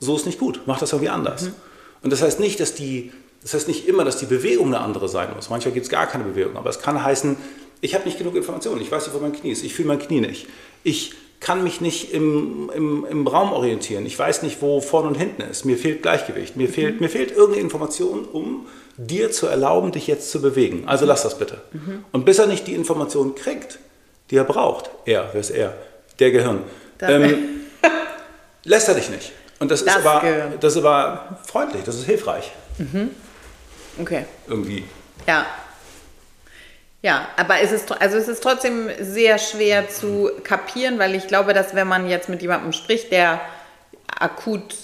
[0.00, 1.42] so ist nicht gut, mach das irgendwie anders.
[1.42, 1.54] Mhm.
[2.02, 5.08] Und das heißt nicht, dass die, das heißt nicht immer, dass die Bewegung eine andere
[5.08, 5.50] sein muss.
[5.50, 7.36] Manchmal gibt es gar keine Bewegung, aber es kann heißen,
[7.80, 9.98] ich habe nicht genug Informationen, ich weiß nicht, wo mein Knie ist, ich fühle mein
[9.98, 10.46] Knie nicht.
[10.82, 15.14] Ich kann mich nicht im, im, im Raum orientieren, ich weiß nicht, wo vorne und
[15.16, 16.72] hinten ist, mir fehlt Gleichgewicht, mir, mhm.
[16.72, 18.66] fehlt, mir fehlt irgendeine Information, um
[18.98, 20.84] dir zu erlauben, dich jetzt zu bewegen.
[20.86, 21.62] Also lass das bitte.
[21.72, 22.04] Mhm.
[22.12, 23.78] Und bis er nicht die Information kriegt,
[24.30, 25.74] die er braucht, er, wer ist er?
[26.18, 26.60] Der Gehirn.
[27.00, 27.60] Ähm,
[28.64, 29.32] lässt er dich nicht.
[29.60, 30.22] Und das, das, ist aber,
[30.58, 32.50] das ist aber freundlich, das ist hilfreich.
[32.78, 33.10] Mhm.
[34.00, 34.24] Okay.
[34.48, 34.84] Irgendwie.
[35.26, 35.46] Ja.
[37.02, 41.54] Ja, aber es ist, also es ist trotzdem sehr schwer zu kapieren, weil ich glaube,
[41.54, 43.40] dass wenn man jetzt mit jemandem spricht, der
[44.18, 44.74] akut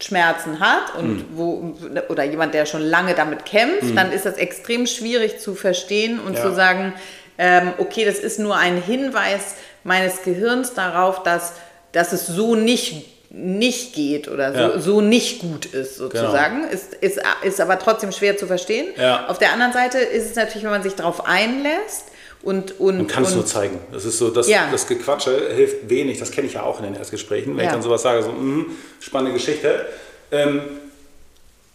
[0.00, 1.36] Schmerzen hat und mhm.
[1.36, 1.76] wo,
[2.08, 3.96] oder jemand, der schon lange damit kämpft, mhm.
[3.96, 6.42] dann ist das extrem schwierig zu verstehen und ja.
[6.42, 6.94] zu sagen,
[7.38, 11.52] ähm, okay, das ist nur ein Hinweis meines Gehirns darauf, dass,
[11.92, 14.78] dass es so nicht, nicht geht oder so, ja.
[14.80, 16.62] so nicht gut ist, sozusagen.
[16.62, 16.72] Genau.
[16.72, 18.88] Ist, ist, ist aber trotzdem schwer zu verstehen.
[18.96, 19.28] Ja.
[19.28, 22.06] Auf der anderen Seite ist es natürlich, wenn man sich darauf einlässt,
[22.42, 23.78] und, und, Man kann es nur zeigen.
[23.92, 24.68] Das ist so, das, ja.
[24.72, 26.18] das Gequatsche hilft wenig.
[26.18, 27.54] Das kenne ich ja auch in den Erstgesprächen.
[27.54, 27.70] Wenn ja.
[27.70, 28.64] ich dann sowas sage, so, mh,
[28.98, 29.86] spannende Geschichte.
[30.30, 30.62] Ähm,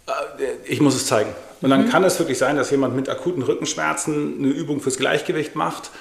[0.08, 0.12] äh,
[0.66, 1.30] ich muss es zeigen.
[1.62, 1.90] Und dann mhm.
[1.90, 5.92] kann es wirklich sein, dass jemand mit akuten Rückenschmerzen eine Übung fürs Gleichgewicht macht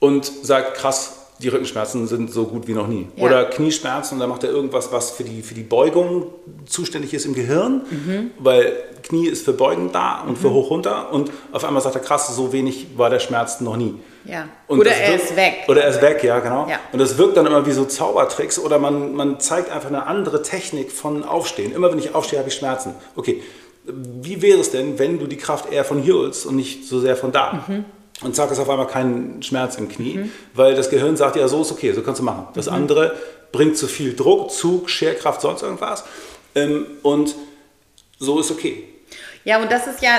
[0.00, 3.06] und sagt, krass, die Rückenschmerzen sind so gut wie noch nie.
[3.16, 3.24] Ja.
[3.24, 6.26] Oder Knieschmerzen und dann macht er irgendwas, was für die, für die Beugung
[6.66, 8.30] zuständig ist im Gehirn, mhm.
[8.38, 8.72] weil
[9.02, 10.36] Knie ist für Beugen da und mhm.
[10.36, 13.76] für hoch runter und auf einmal sagt er, krass, so wenig war der Schmerz noch
[13.76, 13.94] nie.
[14.24, 14.46] Ja.
[14.66, 15.54] oder er wirkt, ist weg.
[15.68, 16.68] Oder er ist weg, ja, genau.
[16.68, 16.80] Ja.
[16.92, 20.42] Und das wirkt dann immer wie so Zaubertricks oder man, man zeigt einfach eine andere
[20.42, 21.72] Technik von Aufstehen.
[21.72, 22.94] Immer wenn ich aufstehe, habe ich Schmerzen.
[23.16, 23.42] Okay,
[23.86, 27.00] wie wäre es denn, wenn du die Kraft eher von hier holst und nicht so
[27.00, 27.64] sehr von da?
[27.68, 27.84] Mhm
[28.22, 30.32] und zack ist auf einmal kein Schmerz im Knie, mhm.
[30.54, 32.48] weil das Gehirn sagt, ja, so ist okay, so kannst du machen.
[32.54, 32.74] Das mhm.
[32.74, 33.16] andere
[33.52, 36.04] bringt zu viel Druck, Zug, Scherkraft, sonst irgendwas
[36.54, 37.34] ähm, und
[38.18, 38.84] so ist okay.
[39.48, 40.10] Ja, und das ist ja,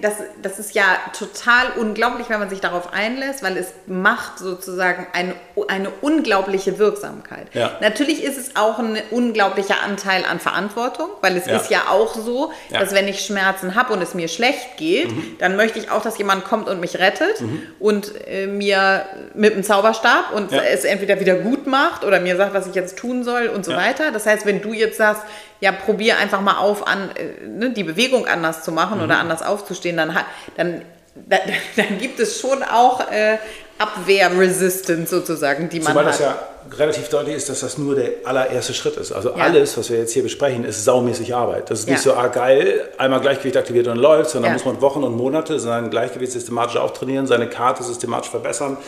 [0.00, 0.82] das, das ist ja
[1.16, 5.34] total unglaublich, wenn man sich darauf einlässt, weil es macht sozusagen eine,
[5.68, 7.46] eine unglaubliche Wirksamkeit.
[7.52, 7.78] Ja.
[7.80, 11.58] Natürlich ist es auch ein unglaublicher Anteil an Verantwortung, weil es ja.
[11.58, 12.80] ist ja auch so, ja.
[12.80, 15.36] dass wenn ich Schmerzen habe und es mir schlecht geht, mhm.
[15.38, 17.62] dann möchte ich auch, dass jemand kommt und mich rettet mhm.
[17.78, 22.52] und äh, mir mit einem Zauberstab und es entweder wieder gut macht oder mir sagt,
[22.52, 24.10] was ich jetzt tun soll und so weiter.
[24.10, 25.22] Das heißt, wenn du jetzt sagst,
[25.62, 29.04] ja, probier einfach mal auf, an, äh, ne, die Bewegung anders zu machen mhm.
[29.04, 30.12] oder anders aufzustehen, dann,
[30.56, 30.82] dann,
[31.14, 31.40] dann,
[31.76, 33.38] dann gibt es schon auch äh,
[33.78, 36.14] Abwehr-Resistance sozusagen, die man Zumal hat.
[36.14, 36.38] das ja
[36.76, 39.12] relativ deutlich ist, dass das nur der allererste Schritt ist.
[39.12, 39.36] Also ja.
[39.36, 41.70] alles, was wir jetzt hier besprechen, ist saumäßig Arbeit.
[41.70, 41.92] Das ist ja.
[41.94, 44.54] nicht so, ah geil, einmal Gleichgewicht aktiviert und läuft, sondern ja.
[44.54, 48.78] muss man Wochen und Monate sein Gleichgewicht systematisch auftrainieren, seine Karte systematisch verbessern.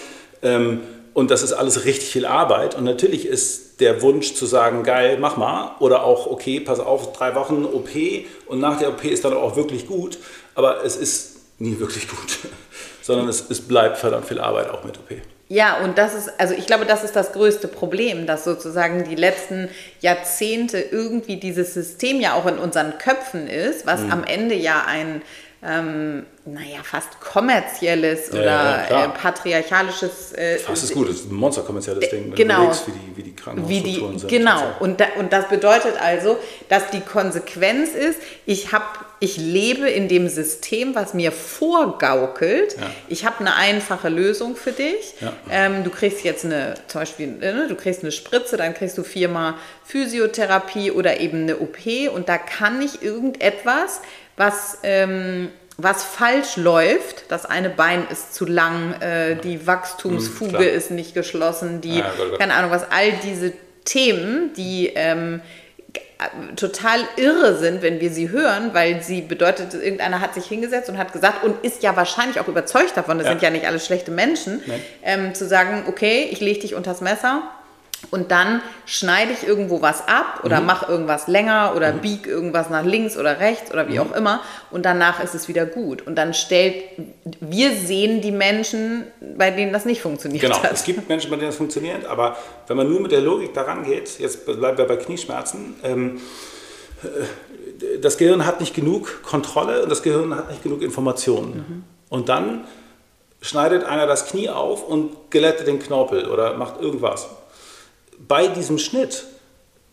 [0.42, 0.80] Ähm,
[1.12, 2.74] und das ist alles richtig viel Arbeit.
[2.74, 5.76] Und natürlich ist der Wunsch zu sagen, geil, mach mal.
[5.80, 7.90] Oder auch, okay, pass auf, drei Wochen OP
[8.46, 10.18] und nach der OP ist dann auch wirklich gut.
[10.54, 12.38] Aber es ist nie wirklich gut.
[13.02, 15.10] Sondern es, es bleibt verdammt viel Arbeit auch mit OP.
[15.48, 19.14] Ja, und das ist, also ich glaube, das ist das größte Problem, dass sozusagen die
[19.14, 19.68] letzten
[20.00, 24.12] Jahrzehnte irgendwie dieses System ja auch in unseren Köpfen ist, was mhm.
[24.12, 25.20] am Ende ja ein
[25.66, 28.44] ähm, naja, fast kommerzielles ja, oder
[28.90, 30.32] ja, äh, patriarchalisches.
[30.34, 33.22] Äh, fast ist gut, das ist ein monsterkommerzielles Ding, wenn genau, überlegst, wie die, wie
[33.22, 34.28] die Krankenhausstrukturen sind.
[34.28, 39.88] Genau, und, da, und das bedeutet also, dass die Konsequenz ist, ich, hab, ich lebe
[39.88, 42.76] in dem System, was mir vorgaukelt.
[42.78, 42.90] Ja.
[43.08, 45.14] Ich habe eine einfache Lösung für dich.
[45.50, 48.98] Ähm, du kriegst jetzt eine, zum Beispiel, äh, ne, du kriegst eine Spritze, dann kriegst
[48.98, 51.78] du viermal Physiotherapie oder eben eine OP
[52.12, 54.02] und da kann ich irgendetwas
[54.36, 57.30] was, ähm, was falsch läuft.
[57.30, 62.12] Das eine Bein ist zu lang, äh, die Wachstumsfuge mhm, ist nicht geschlossen, die, ja,
[62.38, 63.52] keine Ahnung was, all diese
[63.84, 65.40] Themen, die ähm,
[66.56, 70.96] total irre sind, wenn wir sie hören, weil sie bedeutet, irgendeiner hat sich hingesetzt und
[70.96, 73.32] hat gesagt und ist ja wahrscheinlich auch überzeugt davon, das ja.
[73.32, 74.62] sind ja nicht alle schlechte Menschen,
[75.02, 77.42] ähm, zu sagen, okay, ich lege dich unters Messer
[78.10, 80.66] und dann schneide ich irgendwo was ab oder mhm.
[80.66, 82.00] mache irgendwas länger oder mhm.
[82.00, 84.00] biege irgendwas nach links oder rechts oder wie mhm.
[84.00, 84.40] auch immer
[84.70, 86.06] und danach ist es wieder gut.
[86.06, 86.74] Und dann stellt,
[87.40, 89.04] wir sehen die Menschen,
[89.36, 90.62] bei denen das nicht funktioniert genau.
[90.62, 90.72] hat.
[90.72, 92.36] es gibt Menschen, bei denen das funktioniert, aber
[92.66, 96.20] wenn man nur mit der Logik daran geht, jetzt bleiben wir bei Knieschmerzen, ähm,
[97.02, 97.08] äh,
[98.00, 101.56] das Gehirn hat nicht genug Kontrolle und das Gehirn hat nicht genug Informationen.
[101.56, 101.84] Mhm.
[102.08, 102.64] Und dann
[103.40, 107.28] schneidet einer das Knie auf und glättet den Knorpel oder macht irgendwas
[108.28, 109.24] bei diesem Schnitt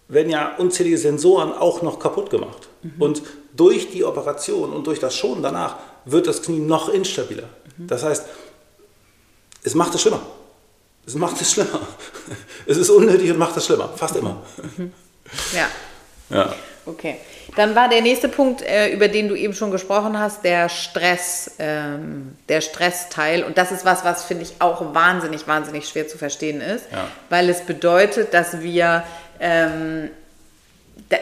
[0.07, 2.67] werden ja unzählige Sensoren auch noch kaputt gemacht.
[2.81, 3.01] Mhm.
[3.01, 3.23] Und
[3.55, 7.49] durch die Operation und durch das Schonen danach wird das Knie noch instabiler.
[7.77, 7.87] Mhm.
[7.87, 8.25] Das heißt,
[9.63, 10.21] es macht es schlimmer.
[11.05, 11.79] Es macht es schlimmer.
[12.67, 13.89] Es ist unnötig und macht es schlimmer.
[13.95, 14.43] Fast immer.
[15.53, 15.67] Ja.
[16.29, 16.55] Ja.
[16.85, 17.15] Okay.
[17.55, 21.51] Dann war der nächste Punkt, äh, über den du eben schon gesprochen hast, der Stress,
[21.59, 23.43] ähm, der Stressteil.
[23.43, 27.07] Und das ist was, was finde ich auch wahnsinnig, wahnsinnig schwer zu verstehen ist, Ja.
[27.29, 29.03] weil es bedeutet, dass wir
[29.39, 30.09] ähm,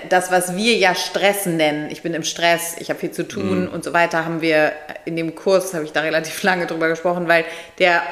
[0.10, 3.68] das, was wir ja Stress nennen, ich bin im Stress, ich habe viel zu tun
[3.68, 4.72] und so weiter, haben wir
[5.06, 7.44] in dem Kurs, habe ich da relativ lange drüber gesprochen, weil
[7.80, 8.04] der,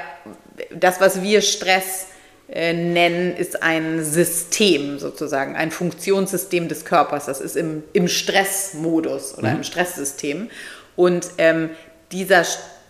[0.71, 2.16] das, was wir Stress äh,
[2.73, 7.25] nennen, ist ein System sozusagen, ein Funktionssystem des Körpers.
[7.25, 10.49] Das ist im, im Stressmodus oder im Stresssystem.
[10.95, 11.69] Und ähm,
[12.11, 12.45] dieser,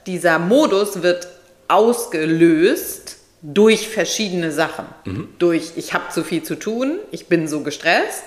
[0.05, 1.27] dieser Modus wird
[1.67, 4.85] ausgelöst durch verschiedene Sachen.
[5.39, 8.23] Durch, ich habe zu viel zu tun, ich bin so gestresst,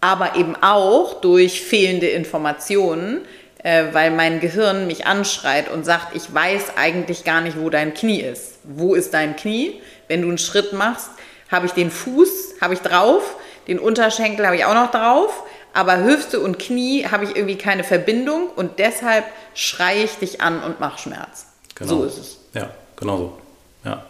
[0.00, 3.22] aber eben auch durch fehlende Informationen,
[3.62, 7.94] äh, weil mein Gehirn mich anschreit und sagt, ich weiß eigentlich gar nicht, wo dein
[7.94, 8.58] Knie ist.
[8.64, 9.80] Wo ist dein Knie?
[10.08, 11.10] Wenn du einen Schritt machst,
[11.50, 15.44] habe ich den Fuß, habe ich drauf, den Unterschenkel habe ich auch noch drauf,
[15.74, 20.62] aber Hüfte und Knie habe ich irgendwie keine Verbindung und deshalb schreie ich dich an
[20.62, 21.46] und mache Schmerz.
[21.80, 22.38] So ist es.
[22.54, 23.38] Ja, genau so.
[23.84, 24.04] Ja.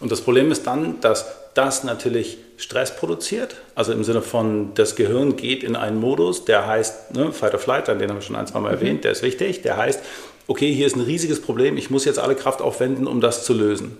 [0.00, 3.56] Und das Problem ist dann, dass das natürlich Stress produziert.
[3.74, 7.58] Also im Sinne von, das Gehirn geht in einen Modus, der heißt ne, Fight or
[7.58, 9.62] Flight, den haben wir schon ein, zwei Mal erwähnt, der ist wichtig.
[9.62, 10.00] Der heißt,
[10.46, 13.54] okay, hier ist ein riesiges Problem, ich muss jetzt alle Kraft aufwenden, um das zu
[13.54, 13.96] lösen.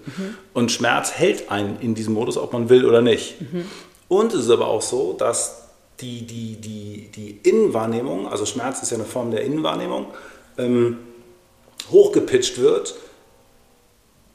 [0.53, 3.37] Und Schmerz hält einen in diesem Modus, ob man will oder nicht.
[4.09, 5.63] Und es ist aber auch so, dass
[6.01, 10.09] die, die, die, die Innenwahrnehmung, also Schmerz ist ja eine Form der Innenwahrnehmung,
[10.59, 10.99] ähm,
[11.91, 12.95] hochgepitcht wird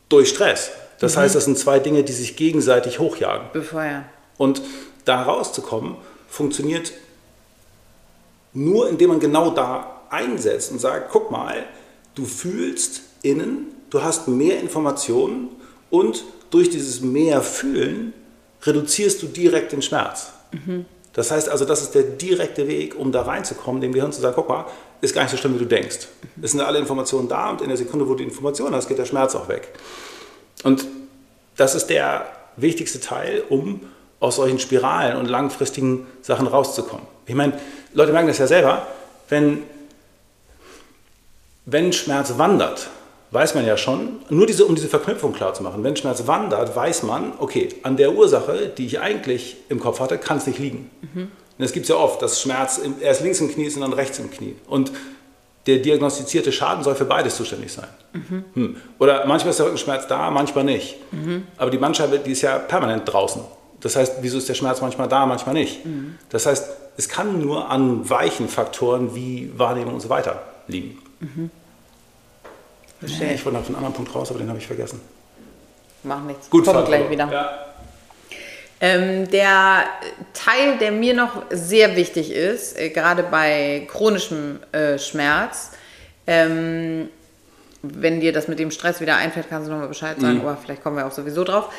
[0.10, 0.72] durch Stress.
[1.02, 3.48] Das heißt, das sind zwei Dinge, die sich gegenseitig hochjagen.
[3.54, 4.06] Befeuern.
[4.38, 4.62] Und
[5.04, 5.96] da rauszukommen,
[6.30, 6.94] funktioniert
[8.54, 11.66] nur, indem man genau da einsetzt und sagt, guck mal,
[12.14, 15.50] du fühlst innen, du hast mehr Informationen
[15.90, 18.14] und durch dieses mehr Fühlen
[18.62, 20.34] reduzierst du direkt den Schmerz.
[21.14, 24.36] Das heißt also, das ist der direkte Weg, um da reinzukommen, dem Gehirn zu sagen,
[24.36, 24.66] guck mal,
[25.02, 26.08] ist gar nicht so schlimm, wie du denkst.
[26.44, 29.00] Es sind alle Informationen da und in der Sekunde, wo du die Informationen hast, geht
[29.00, 29.74] der Schmerz auch weg.
[30.64, 30.86] Und
[31.58, 32.26] das ist der
[32.58, 33.82] wichtigste Teil, um
[34.20, 37.06] aus solchen Spiralen und langfristigen Sachen rauszukommen.
[37.26, 37.54] Ich meine,
[37.94, 38.86] Leute merken das ja selber,
[39.30, 39.64] wenn,
[41.66, 42.90] wenn Schmerz wandert,
[43.32, 46.76] weiß man ja schon, nur diese, um diese Verknüpfung klar zu machen, wenn Schmerz wandert,
[46.76, 50.60] weiß man, okay, an der Ursache, die ich eigentlich im Kopf hatte, kann es nicht
[50.60, 50.92] liegen.
[51.14, 53.94] Und das gibt es ja oft, dass Schmerz erst links im Knie ist und dann
[53.94, 54.56] rechts im Knie.
[54.68, 54.92] Und
[55.68, 57.88] der diagnostizierte Schaden soll für beides zuständig sein.
[58.54, 58.78] Hm.
[59.00, 60.98] Oder manchmal ist der Rückenschmerz da, manchmal nicht.
[61.58, 63.44] Aber die Bandscheibe, die ist ja permanent draußen.
[63.80, 65.80] Das heißt, wieso ist der Schmerz manchmal da, manchmal nicht?
[66.30, 71.00] Das heißt, es kann nur an weichen Faktoren wie Wahrnehmung und so weiter liegen.
[73.00, 73.34] Verstehe.
[73.34, 75.02] Ich wollte noch einen anderen Punkt raus, aber den habe ich vergessen.
[76.04, 76.50] Mach nichts.
[76.50, 77.32] Gut, Kommt gleich wieder.
[77.32, 77.71] Ja.
[78.84, 79.86] Ähm, der
[80.34, 85.72] Teil, der mir noch sehr wichtig ist, äh, gerade bei chronischem äh, Schmerz,
[86.26, 87.10] ähm,
[87.84, 90.42] wenn dir das mit dem Stress wieder einfällt, kannst du nochmal Bescheid sagen, Mhm.
[90.42, 91.72] aber vielleicht kommen wir auch sowieso drauf.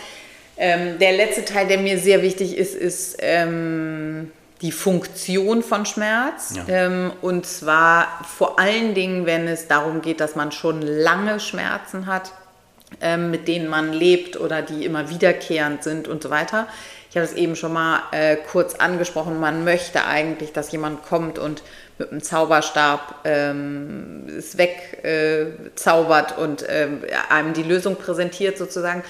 [0.57, 6.55] Ähm, der letzte Teil, der mir sehr wichtig ist, ist ähm, die Funktion von Schmerz.
[6.57, 6.65] Ja.
[6.69, 12.07] Ähm, und zwar vor allen Dingen, wenn es darum geht, dass man schon lange Schmerzen
[12.07, 12.33] hat
[13.01, 16.67] ähm, mit denen man lebt oder die immer wiederkehrend sind und so weiter.
[17.11, 19.39] Ich habe es eben schon mal äh, kurz angesprochen.
[19.39, 21.63] Man möchte eigentlich, dass jemand kommt und
[21.99, 29.05] mit einem Zauberstab ähm, es wegzaubert äh, und ähm, einem die Lösung präsentiert sozusagen.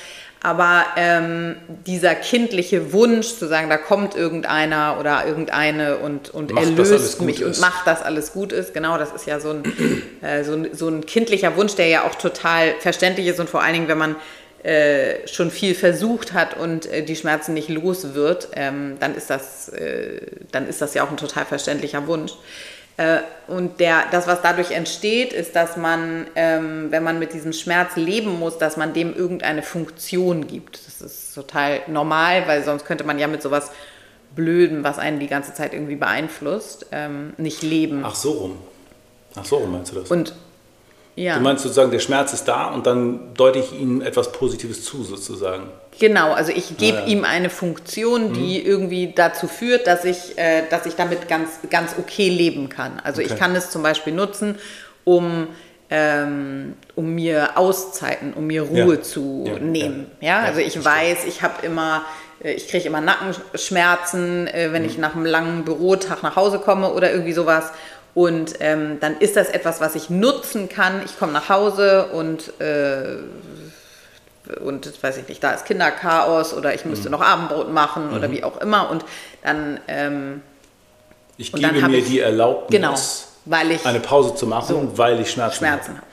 [0.45, 1.55] Aber ähm,
[1.87, 7.45] dieser kindliche Wunsch zu sagen, da kommt irgendeiner oder irgendeine und, und Macht, erlöst mich
[7.45, 8.75] und macht, dass alles gut ist.
[8.75, 9.63] Genau, das ist ja so ein,
[10.21, 13.63] äh, so, ein, so ein kindlicher Wunsch, der ja auch total verständlich ist und vor
[13.63, 14.17] allen Dingen, wenn man
[14.65, 19.31] äh, schon viel versucht hat und äh, die Schmerzen nicht los wird, ähm, dann, ist
[19.31, 22.33] das, äh, dann ist das ja auch ein total verständlicher Wunsch.
[22.97, 27.53] Äh, und der, das, was dadurch entsteht, ist, dass man, ähm, wenn man mit diesem
[27.53, 30.79] Schmerz leben muss, dass man dem irgendeine Funktion gibt.
[30.87, 33.71] Das ist total normal, weil sonst könnte man ja mit sowas
[34.35, 38.03] Blöden, was einen die ganze Zeit irgendwie beeinflusst, ähm, nicht leben.
[38.05, 38.59] Ach so rum.
[39.35, 40.11] Ach so rum meinst du das?
[40.11, 40.35] Und
[41.15, 44.85] ja, du meinst sozusagen, der Schmerz ist da und dann deute ich ihm etwas Positives
[44.85, 45.65] zu, sozusagen.
[45.99, 50.63] Genau, also ich gebe Ja, ihm eine Funktion, die irgendwie dazu führt, dass ich, äh,
[50.71, 53.01] dass ich damit ganz, ganz okay leben kann.
[53.05, 53.39] Also ich Okay.
[53.39, 54.59] kann es zum Beispiel nutzen,
[55.05, 55.49] um,
[55.91, 59.03] ähm, um mir Auszeiten, um mir Ruhe Ja.
[59.03, 60.11] zu Ja, nehmen.
[60.21, 60.41] ja.
[60.41, 62.05] Also ich weiß, ich habe immer,
[62.43, 64.89] äh, ich kriege immer Nackenschmerzen, äh, wenn Mhm.
[64.89, 67.73] ich nach einem langen Bürotag nach Hause komme oder irgendwie sowas.
[68.15, 71.01] Und ähm, dann ist das etwas, was ich nutzen kann.
[71.05, 73.17] Ich komme nach Hause und äh,
[74.65, 77.13] und weiß ich nicht, da ist Kinderchaos oder ich müsste mhm.
[77.13, 78.17] noch Abendbrot machen mhm.
[78.17, 79.05] oder wie auch immer und
[79.43, 80.43] dann ähm,
[81.37, 82.95] ich gebe mir ich, die Erlaubnis, genau,
[83.47, 86.07] weil ich, eine Pause zu machen, so weil ich Schmerzen, Schmerzen habe.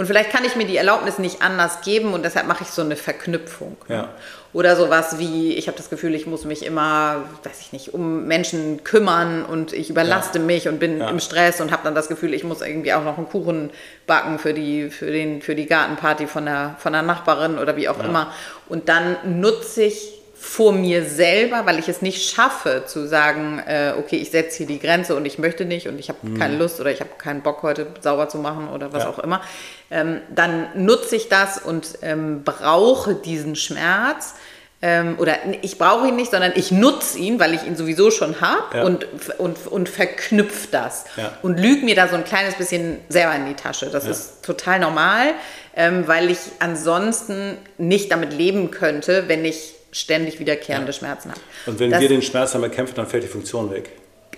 [0.00, 2.80] Und vielleicht kann ich mir die Erlaubnis nicht anders geben und deshalb mache ich so
[2.80, 3.76] eine Verknüpfung.
[3.86, 4.08] Ja.
[4.54, 8.24] Oder sowas wie, ich habe das Gefühl, ich muss mich immer, weiß ich nicht, um
[8.24, 10.44] Menschen kümmern und ich überlaste ja.
[10.46, 11.10] mich und bin ja.
[11.10, 13.68] im Stress und habe dann das Gefühl, ich muss irgendwie auch noch einen Kuchen
[14.06, 17.90] backen für die, für den, für die Gartenparty von der, von der Nachbarin oder wie
[17.90, 18.32] auch immer.
[18.70, 23.92] Und dann nutze ich vor mir selber, weil ich es nicht schaffe zu sagen, äh,
[23.98, 26.38] okay, ich setze hier die Grenze und ich möchte nicht und ich habe mhm.
[26.38, 29.10] keine Lust oder ich habe keinen Bock heute sauber zu machen oder was ja.
[29.10, 29.42] auch immer,
[29.90, 34.34] ähm, dann nutze ich das und ähm, brauche diesen Schmerz.
[34.80, 38.40] Ähm, oder ich brauche ihn nicht, sondern ich nutze ihn, weil ich ihn sowieso schon
[38.40, 38.84] habe ja.
[38.84, 41.32] und, und, und verknüpfe das ja.
[41.42, 43.90] und lüge mir da so ein kleines bisschen selber in die Tasche.
[43.90, 45.34] Das ist total normal,
[45.76, 50.98] ähm, weil ich ansonsten nicht damit leben könnte, wenn ich ständig wiederkehrende ja.
[50.98, 51.40] Schmerzen hat.
[51.66, 53.90] Und wenn das, wir den Schmerz dann bekämpfen, dann fällt die Funktion weg.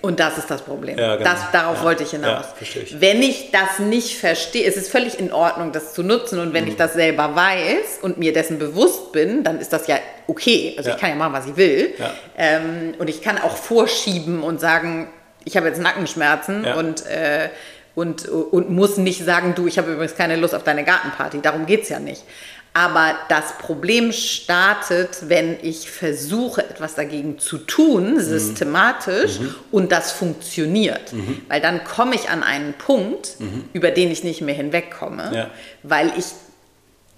[0.03, 0.99] Und das ist das Problem.
[0.99, 1.29] Ja, genau.
[1.29, 1.83] das, darauf ja.
[1.85, 2.47] wollte ich hinaus.
[2.59, 2.99] Ich.
[2.99, 6.39] Wenn ich das nicht verstehe, es ist völlig in Ordnung, das zu nutzen.
[6.39, 6.71] Und wenn mhm.
[6.71, 10.73] ich das selber weiß und mir dessen bewusst bin, dann ist das ja okay.
[10.77, 11.93] Also ich kann ja machen, was ich will.
[12.37, 15.07] Ähm, und ich kann auch vorschieben und sagen,
[15.45, 17.47] ich habe jetzt Nackenschmerzen und, äh,
[17.95, 21.39] und, und muss nicht sagen, du, ich habe übrigens keine Lust auf deine Gartenparty.
[21.41, 22.23] Darum geht es ja nicht.
[22.75, 28.19] Aber das Problem startet, wenn ich versuche, etwas dagegen zu tun, mhm.
[28.19, 29.55] systematisch, mhm.
[29.71, 31.13] und das funktioniert.
[31.13, 31.41] Mhm.
[31.49, 33.65] Weil dann komme ich an einen Punkt, mhm.
[33.73, 35.49] über den ich nicht mehr hinwegkomme, ja.
[35.83, 36.25] weil ich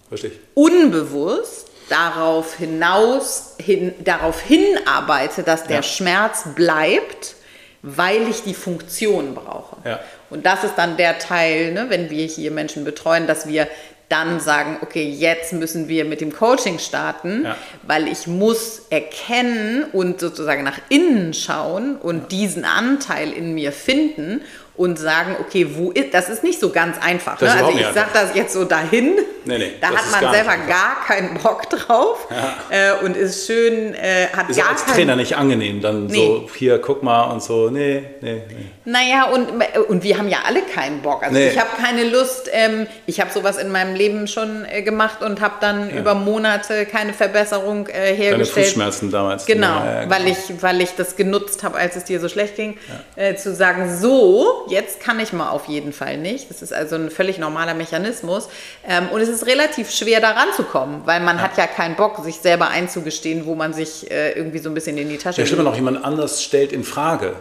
[0.10, 0.32] Verstehe.
[0.56, 5.84] unbewusst darauf hinaus, hin, darauf hinarbeite, dass der ja.
[5.84, 7.36] Schmerz bleibt,
[7.82, 9.78] weil ich die Funktion brauche.
[9.88, 10.00] Ja.
[10.30, 13.68] Und das ist dann der Teil, ne, wenn wir hier Menschen betreuen, dass wir
[14.10, 17.56] dann sagen, okay, jetzt müssen wir mit dem Coaching starten, ja.
[17.84, 22.26] weil ich muss erkennen und sozusagen nach innen schauen und ja.
[22.28, 24.41] diesen Anteil in mir finden
[24.76, 27.39] und sagen, okay, wo ist, das ist nicht so ganz einfach.
[27.41, 27.52] Ne?
[27.52, 29.13] Also ich sage das jetzt so dahin,
[29.45, 32.99] nee, nee, da hat man selber gar keinen Bock drauf ja.
[32.99, 36.15] äh, und ist schön, äh, hat ist gar als Trainer nicht angenehm, dann nee.
[36.15, 38.65] so, hier, guck mal und so, nee, nee, nee.
[38.86, 39.49] Naja, und,
[39.88, 41.23] und wir haben ja alle keinen Bock.
[41.23, 45.23] Also ich habe keine Lust, ähm, ich habe sowas in meinem Leben schon äh, gemacht
[45.23, 45.97] und habe dann ja.
[45.97, 48.31] über Monate keine Verbesserung äh, hergestellt.
[48.31, 49.45] Deine Fußschmerzen damals.
[49.45, 50.15] Genau, ja, genau.
[50.15, 52.77] Weil, ich, weil ich das genutzt habe, als es dir so schlecht ging,
[53.15, 56.49] äh, zu sagen, so, jetzt kann ich mal auf jeden Fall nicht.
[56.49, 58.49] Das ist also ein völlig normaler Mechanismus.
[58.88, 61.43] Ähm, und es ist relativ schwer, da ranzukommen, weil man ja.
[61.43, 64.98] hat ja keinen Bock, sich selber einzugestehen, wo man sich äh, irgendwie so ein bisschen
[64.98, 67.34] in die Tasche Ja, stimmt, noch jemand anders stellt in Frage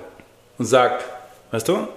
[0.59, 1.05] und sagt,
[1.51, 1.89] weißt du,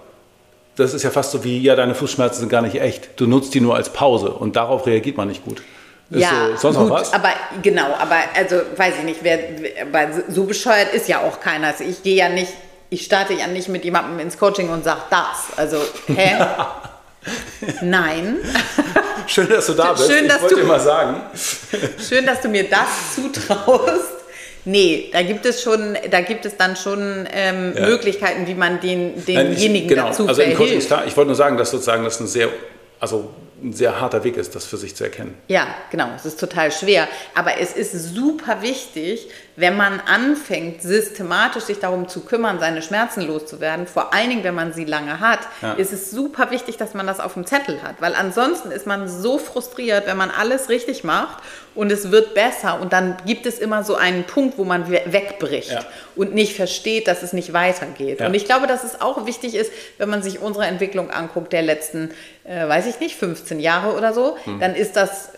[0.76, 3.20] das ist ja fast so wie, ja, deine Fußschmerzen sind gar nicht echt.
[3.20, 5.62] Du nutzt die nur als Pause und darauf reagiert man nicht gut.
[6.10, 7.14] Ist ja, so, sonst gut, noch was?
[7.14, 7.30] aber
[7.62, 9.40] genau, aber also weiß ich nicht, wer,
[9.82, 11.68] aber so bescheuert ist ja auch keiner.
[11.68, 12.54] Also ich gehe ja nicht
[12.90, 15.58] ich starte ja nicht mit jemandem ins Coaching und sage das.
[15.58, 16.36] Also, hä?
[17.82, 18.38] Nein.
[19.28, 20.10] Schön, dass du da bist.
[20.10, 21.22] Schön, dass ich wollte du, dir mal sagen.
[22.08, 24.18] Schön, dass du mir das zutraust.
[24.66, 27.88] Nee, da gibt es schon, da gibt es dann schon ähm, ja.
[27.88, 30.08] Möglichkeiten, wie man den, denjenigen genau.
[30.08, 30.62] dazu also verhilft.
[30.62, 32.50] Coaching, klar, ich wollte nur sagen, dass sozusagen das ein sehr,
[33.00, 33.30] also
[33.64, 35.36] ein sehr harter Weg ist, das für sich zu erkennen.
[35.48, 37.08] Ja, genau, es ist total schwer.
[37.34, 43.22] Aber es ist super wichtig, wenn man anfängt, systematisch sich darum zu kümmern, seine Schmerzen
[43.22, 45.74] loszuwerden, vor allen Dingen, wenn man sie lange hat, ja.
[45.74, 47.96] ist es super wichtig, dass man das auf dem Zettel hat.
[48.00, 51.44] Weil ansonsten ist man so frustriert, wenn man alles richtig macht
[51.74, 55.72] und es wird besser und dann gibt es immer so einen Punkt, wo man wegbricht
[55.72, 55.80] ja.
[56.16, 58.20] und nicht versteht, dass es nicht weitergeht.
[58.20, 58.28] Ja.
[58.28, 61.64] Und ich glaube, dass es auch wichtig ist, wenn man sich unsere Entwicklung anguckt, der
[61.64, 62.12] letzten,
[62.44, 64.60] äh, weiß ich nicht, 15 Jahre oder so, hm.
[64.60, 65.32] dann ist das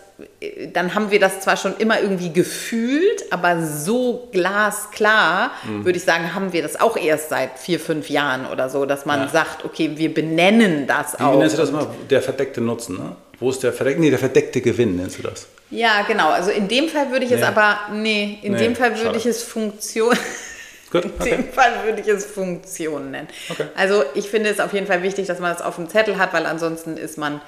[0.72, 5.84] dann haben wir das zwar schon immer irgendwie gefühlt, aber so glasklar, mhm.
[5.84, 9.06] würde ich sagen, haben wir das auch erst seit vier, fünf Jahren oder so, dass
[9.06, 9.28] man ja.
[9.28, 11.34] sagt, okay, wir benennen das Wie auch.
[11.34, 11.86] Wie nennst du das mal?
[12.08, 13.16] Der verdeckte Nutzen, ne?
[13.38, 15.46] Wo ist der verdeckte, nee, der verdeckte Gewinn, nennst du das?
[15.70, 16.28] Ja, genau.
[16.28, 17.38] Also in dem Fall würde ich nee.
[17.38, 19.18] es aber, nee, in nee, dem Fall würde schade.
[19.18, 20.14] ich es Funktion.
[20.90, 21.30] Gut, okay.
[21.30, 23.28] In dem Fall würde ich es Funktion nennen.
[23.48, 23.66] Okay.
[23.76, 26.32] Also ich finde es auf jeden Fall wichtig, dass man es auf dem Zettel hat,
[26.32, 27.40] weil ansonsten ist man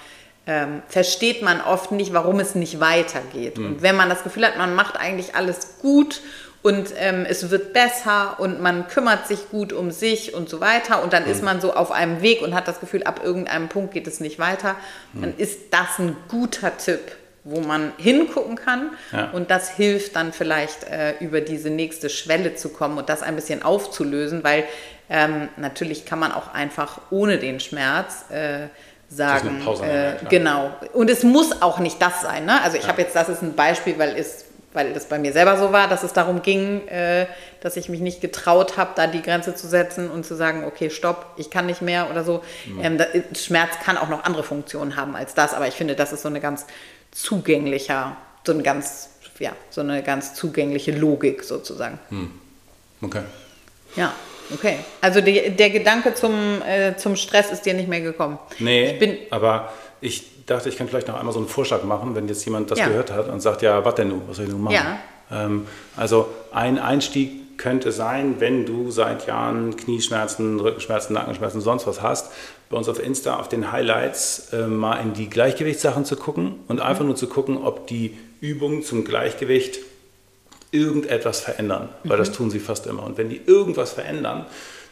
[0.47, 3.59] ähm, versteht man oft nicht, warum es nicht weitergeht.
[3.59, 3.67] Mhm.
[3.67, 6.21] Und wenn man das Gefühl hat, man macht eigentlich alles gut
[6.63, 11.03] und ähm, es wird besser und man kümmert sich gut um sich und so weiter
[11.03, 11.31] und dann mhm.
[11.31, 14.21] ist man so auf einem Weg und hat das Gefühl, ab irgendeinem Punkt geht es
[14.21, 14.77] nicht weiter,
[15.13, 15.21] mhm.
[15.23, 17.01] dann ist das ein guter Tipp
[17.45, 19.31] wo man hingucken kann ja.
[19.31, 23.35] und das hilft dann vielleicht äh, über diese nächste Schwelle zu kommen und das ein
[23.35, 24.65] bisschen aufzulösen, weil
[25.11, 28.69] ähm, natürlich kann man auch einfach ohne den Schmerz äh,
[29.15, 29.61] sagen.
[29.83, 30.71] Äh, genau.
[30.93, 32.47] Und es muss auch nicht das sein.
[32.47, 32.61] Ne?
[32.63, 32.89] Also ich ja.
[32.89, 35.89] habe jetzt, das ist ein Beispiel, weil es weil das bei mir selber so war,
[35.89, 37.27] dass es darum ging, äh,
[37.61, 40.91] dass ich mich nicht getraut habe, da die Grenze zu setzen und zu sagen, okay,
[40.91, 42.43] stopp, ich kann nicht mehr oder so.
[42.67, 42.85] Mhm.
[42.85, 43.05] Ähm, da,
[43.35, 46.29] Schmerz kann auch noch andere Funktionen haben als das, aber ich finde, das ist so
[46.29, 46.67] eine ganz
[47.11, 51.99] zugänglicher, so ein ganz, ja, so eine ganz zugängliche Logik sozusagen.
[52.11, 52.31] Mhm.
[53.03, 53.23] Okay.
[53.97, 54.15] Ja.
[54.53, 58.39] Okay, also die, der Gedanke zum, äh, zum Stress ist dir nicht mehr gekommen.
[58.59, 62.15] Nee, ich bin, aber ich dachte, ich kann vielleicht noch einmal so einen Vorschlag machen,
[62.15, 62.89] wenn jetzt jemand das ja.
[62.89, 64.75] gehört hat und sagt, ja, was denn nun, was soll ich nun machen?
[64.75, 65.45] Ja.
[65.45, 65.67] Ähm,
[65.97, 72.33] also ein Einstieg könnte sein, wenn du seit Jahren Knieschmerzen, Rückenschmerzen, Nackenschmerzen, sonst was hast,
[72.71, 76.81] bei uns auf Insta auf den Highlights äh, mal in die Gleichgewichtssachen zu gucken und
[76.81, 77.09] einfach mhm.
[77.09, 79.79] nur zu gucken, ob die Übungen zum Gleichgewicht
[80.73, 82.21] irgendetwas verändern, weil mhm.
[82.21, 83.05] das tun sie fast immer.
[83.05, 84.47] Und wenn die irgendwas verändern,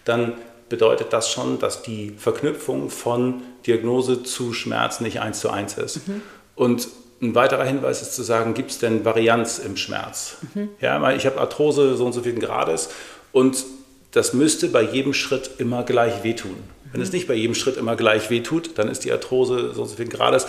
[0.04, 0.34] dann
[0.68, 6.06] bedeutet das schon, dass die Verknüpfung von Diagnose zu Schmerz nicht eins zu eins ist.
[6.06, 6.22] Mhm.
[6.54, 6.88] Und
[7.20, 10.36] ein weiterer Hinweis ist zu sagen, gibt es denn Varianz im Schmerz?
[10.54, 10.70] Mhm.
[10.80, 12.90] Ja, ich habe Arthrose so und so viel Grades
[13.32, 13.64] und
[14.12, 16.52] das müsste bei jedem Schritt immer gleich wehtun.
[16.52, 16.90] Mhm.
[16.92, 19.88] Wenn es nicht bei jedem Schritt immer gleich wehtut, dann ist die Arthrose so und
[19.88, 20.46] so viel Grades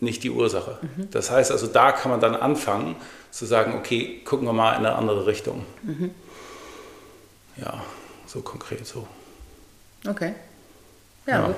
[0.00, 0.78] nicht die Ursache.
[0.80, 1.10] Mhm.
[1.10, 2.96] Das heißt also, da kann man dann anfangen
[3.30, 5.64] zu sagen, okay, gucken wir mal in eine andere Richtung.
[5.82, 6.14] Mhm.
[7.56, 7.82] Ja,
[8.26, 9.06] so konkret so.
[10.08, 10.34] Okay.
[11.26, 11.54] Ja, ja.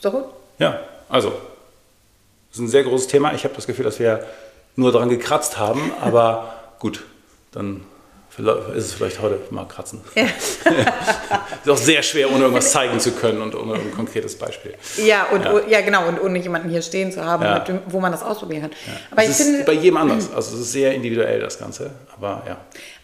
[0.00, 0.24] So gut.
[0.58, 3.32] Ja, also, das ist ein sehr großes Thema.
[3.34, 4.26] Ich habe das Gefühl, dass wir
[4.76, 7.04] nur daran gekratzt haben, aber gut,
[7.52, 7.84] dann
[8.38, 10.00] ist es vielleicht heute mal kratzen.
[10.14, 10.24] Ja.
[11.64, 14.74] ist auch sehr schwer, ohne irgendwas zeigen zu können und ohne ein konkretes Beispiel.
[14.96, 15.60] Ja, und, ja.
[15.68, 17.64] ja genau, und ohne jemanden hier stehen zu haben, ja.
[17.86, 18.70] wo man das ausprobieren kann.
[19.10, 20.32] Aber das ich ist finde, bei jedem anders.
[20.34, 21.90] Also es ist sehr individuell, das Ganze.
[22.16, 22.56] Aber ja.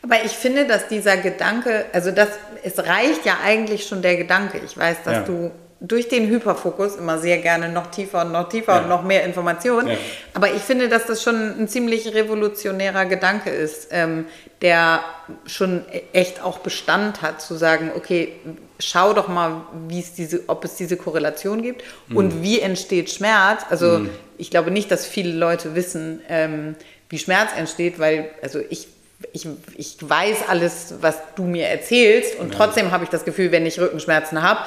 [0.02, 2.28] Aber ich finde, dass dieser Gedanke, also das,
[2.62, 4.60] es reicht ja eigentlich schon der Gedanke.
[4.64, 8.74] Ich weiß, dass du durch den Hyperfokus immer sehr gerne noch tiefer und noch tiefer
[8.74, 8.82] ja.
[8.82, 9.88] und noch mehr Informationen.
[9.88, 9.96] Ja.
[10.34, 14.26] Aber ich finde, dass das schon ein ziemlich revolutionärer Gedanke ist, ähm,
[14.60, 15.00] der
[15.46, 18.34] schon echt auch Bestand hat, zu sagen, okay,
[18.78, 22.16] schau doch mal, wie es diese, ob es diese Korrelation gibt mhm.
[22.16, 23.62] und wie entsteht Schmerz.
[23.70, 24.10] Also mhm.
[24.36, 26.76] ich glaube nicht, dass viele Leute wissen, ähm,
[27.08, 28.88] wie Schmerz entsteht, weil, also ich
[29.32, 32.56] ich, ich weiß alles, was du mir erzählst und ja.
[32.56, 34.60] trotzdem habe ich das Gefühl, wenn ich Rückenschmerzen habe,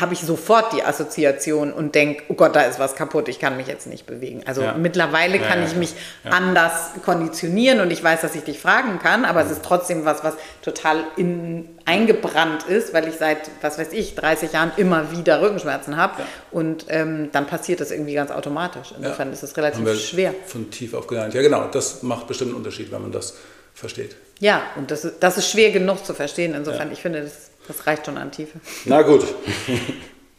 [0.00, 3.56] habe ich sofort die Assoziation und denke, oh Gott, da ist was kaputt, ich kann
[3.56, 4.42] mich jetzt nicht bewegen.
[4.46, 4.74] Also ja.
[4.74, 5.94] mittlerweile ja, kann ja, ich mich
[6.24, 10.24] anders konditionieren und ich weiß, dass ich dich fragen kann, aber es ist trotzdem was,
[10.24, 15.42] was total in, eingebrannt ist, weil ich seit, was weiß ich, 30 Jahren immer wieder
[15.42, 18.94] Rückenschmerzen habe und ähm, dann passiert das irgendwie ganz automatisch.
[18.96, 20.34] Insofern ist es relativ schwer.
[20.46, 21.34] Von tief aufgelernt.
[21.34, 23.36] Ja, genau, das macht bestimmt einen Unterschied, wenn man das
[23.74, 24.16] versteht.
[24.40, 26.54] Ja, und das, das ist schwer genug zu verstehen.
[26.54, 28.58] Insofern, ich finde, das das reicht schon an Tiefe.
[28.84, 29.24] Na gut.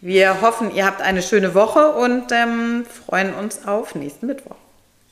[0.01, 4.55] Wir hoffen, ihr habt eine schöne Woche und ähm, freuen uns auf nächsten Mittwoch.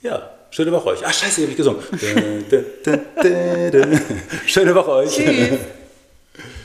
[0.01, 1.01] Ja, schöne Woche euch.
[1.05, 1.83] Ach, scheiße, habe ich gesungen.
[4.47, 5.15] schöne Woche euch.
[5.15, 5.59] Tschüss.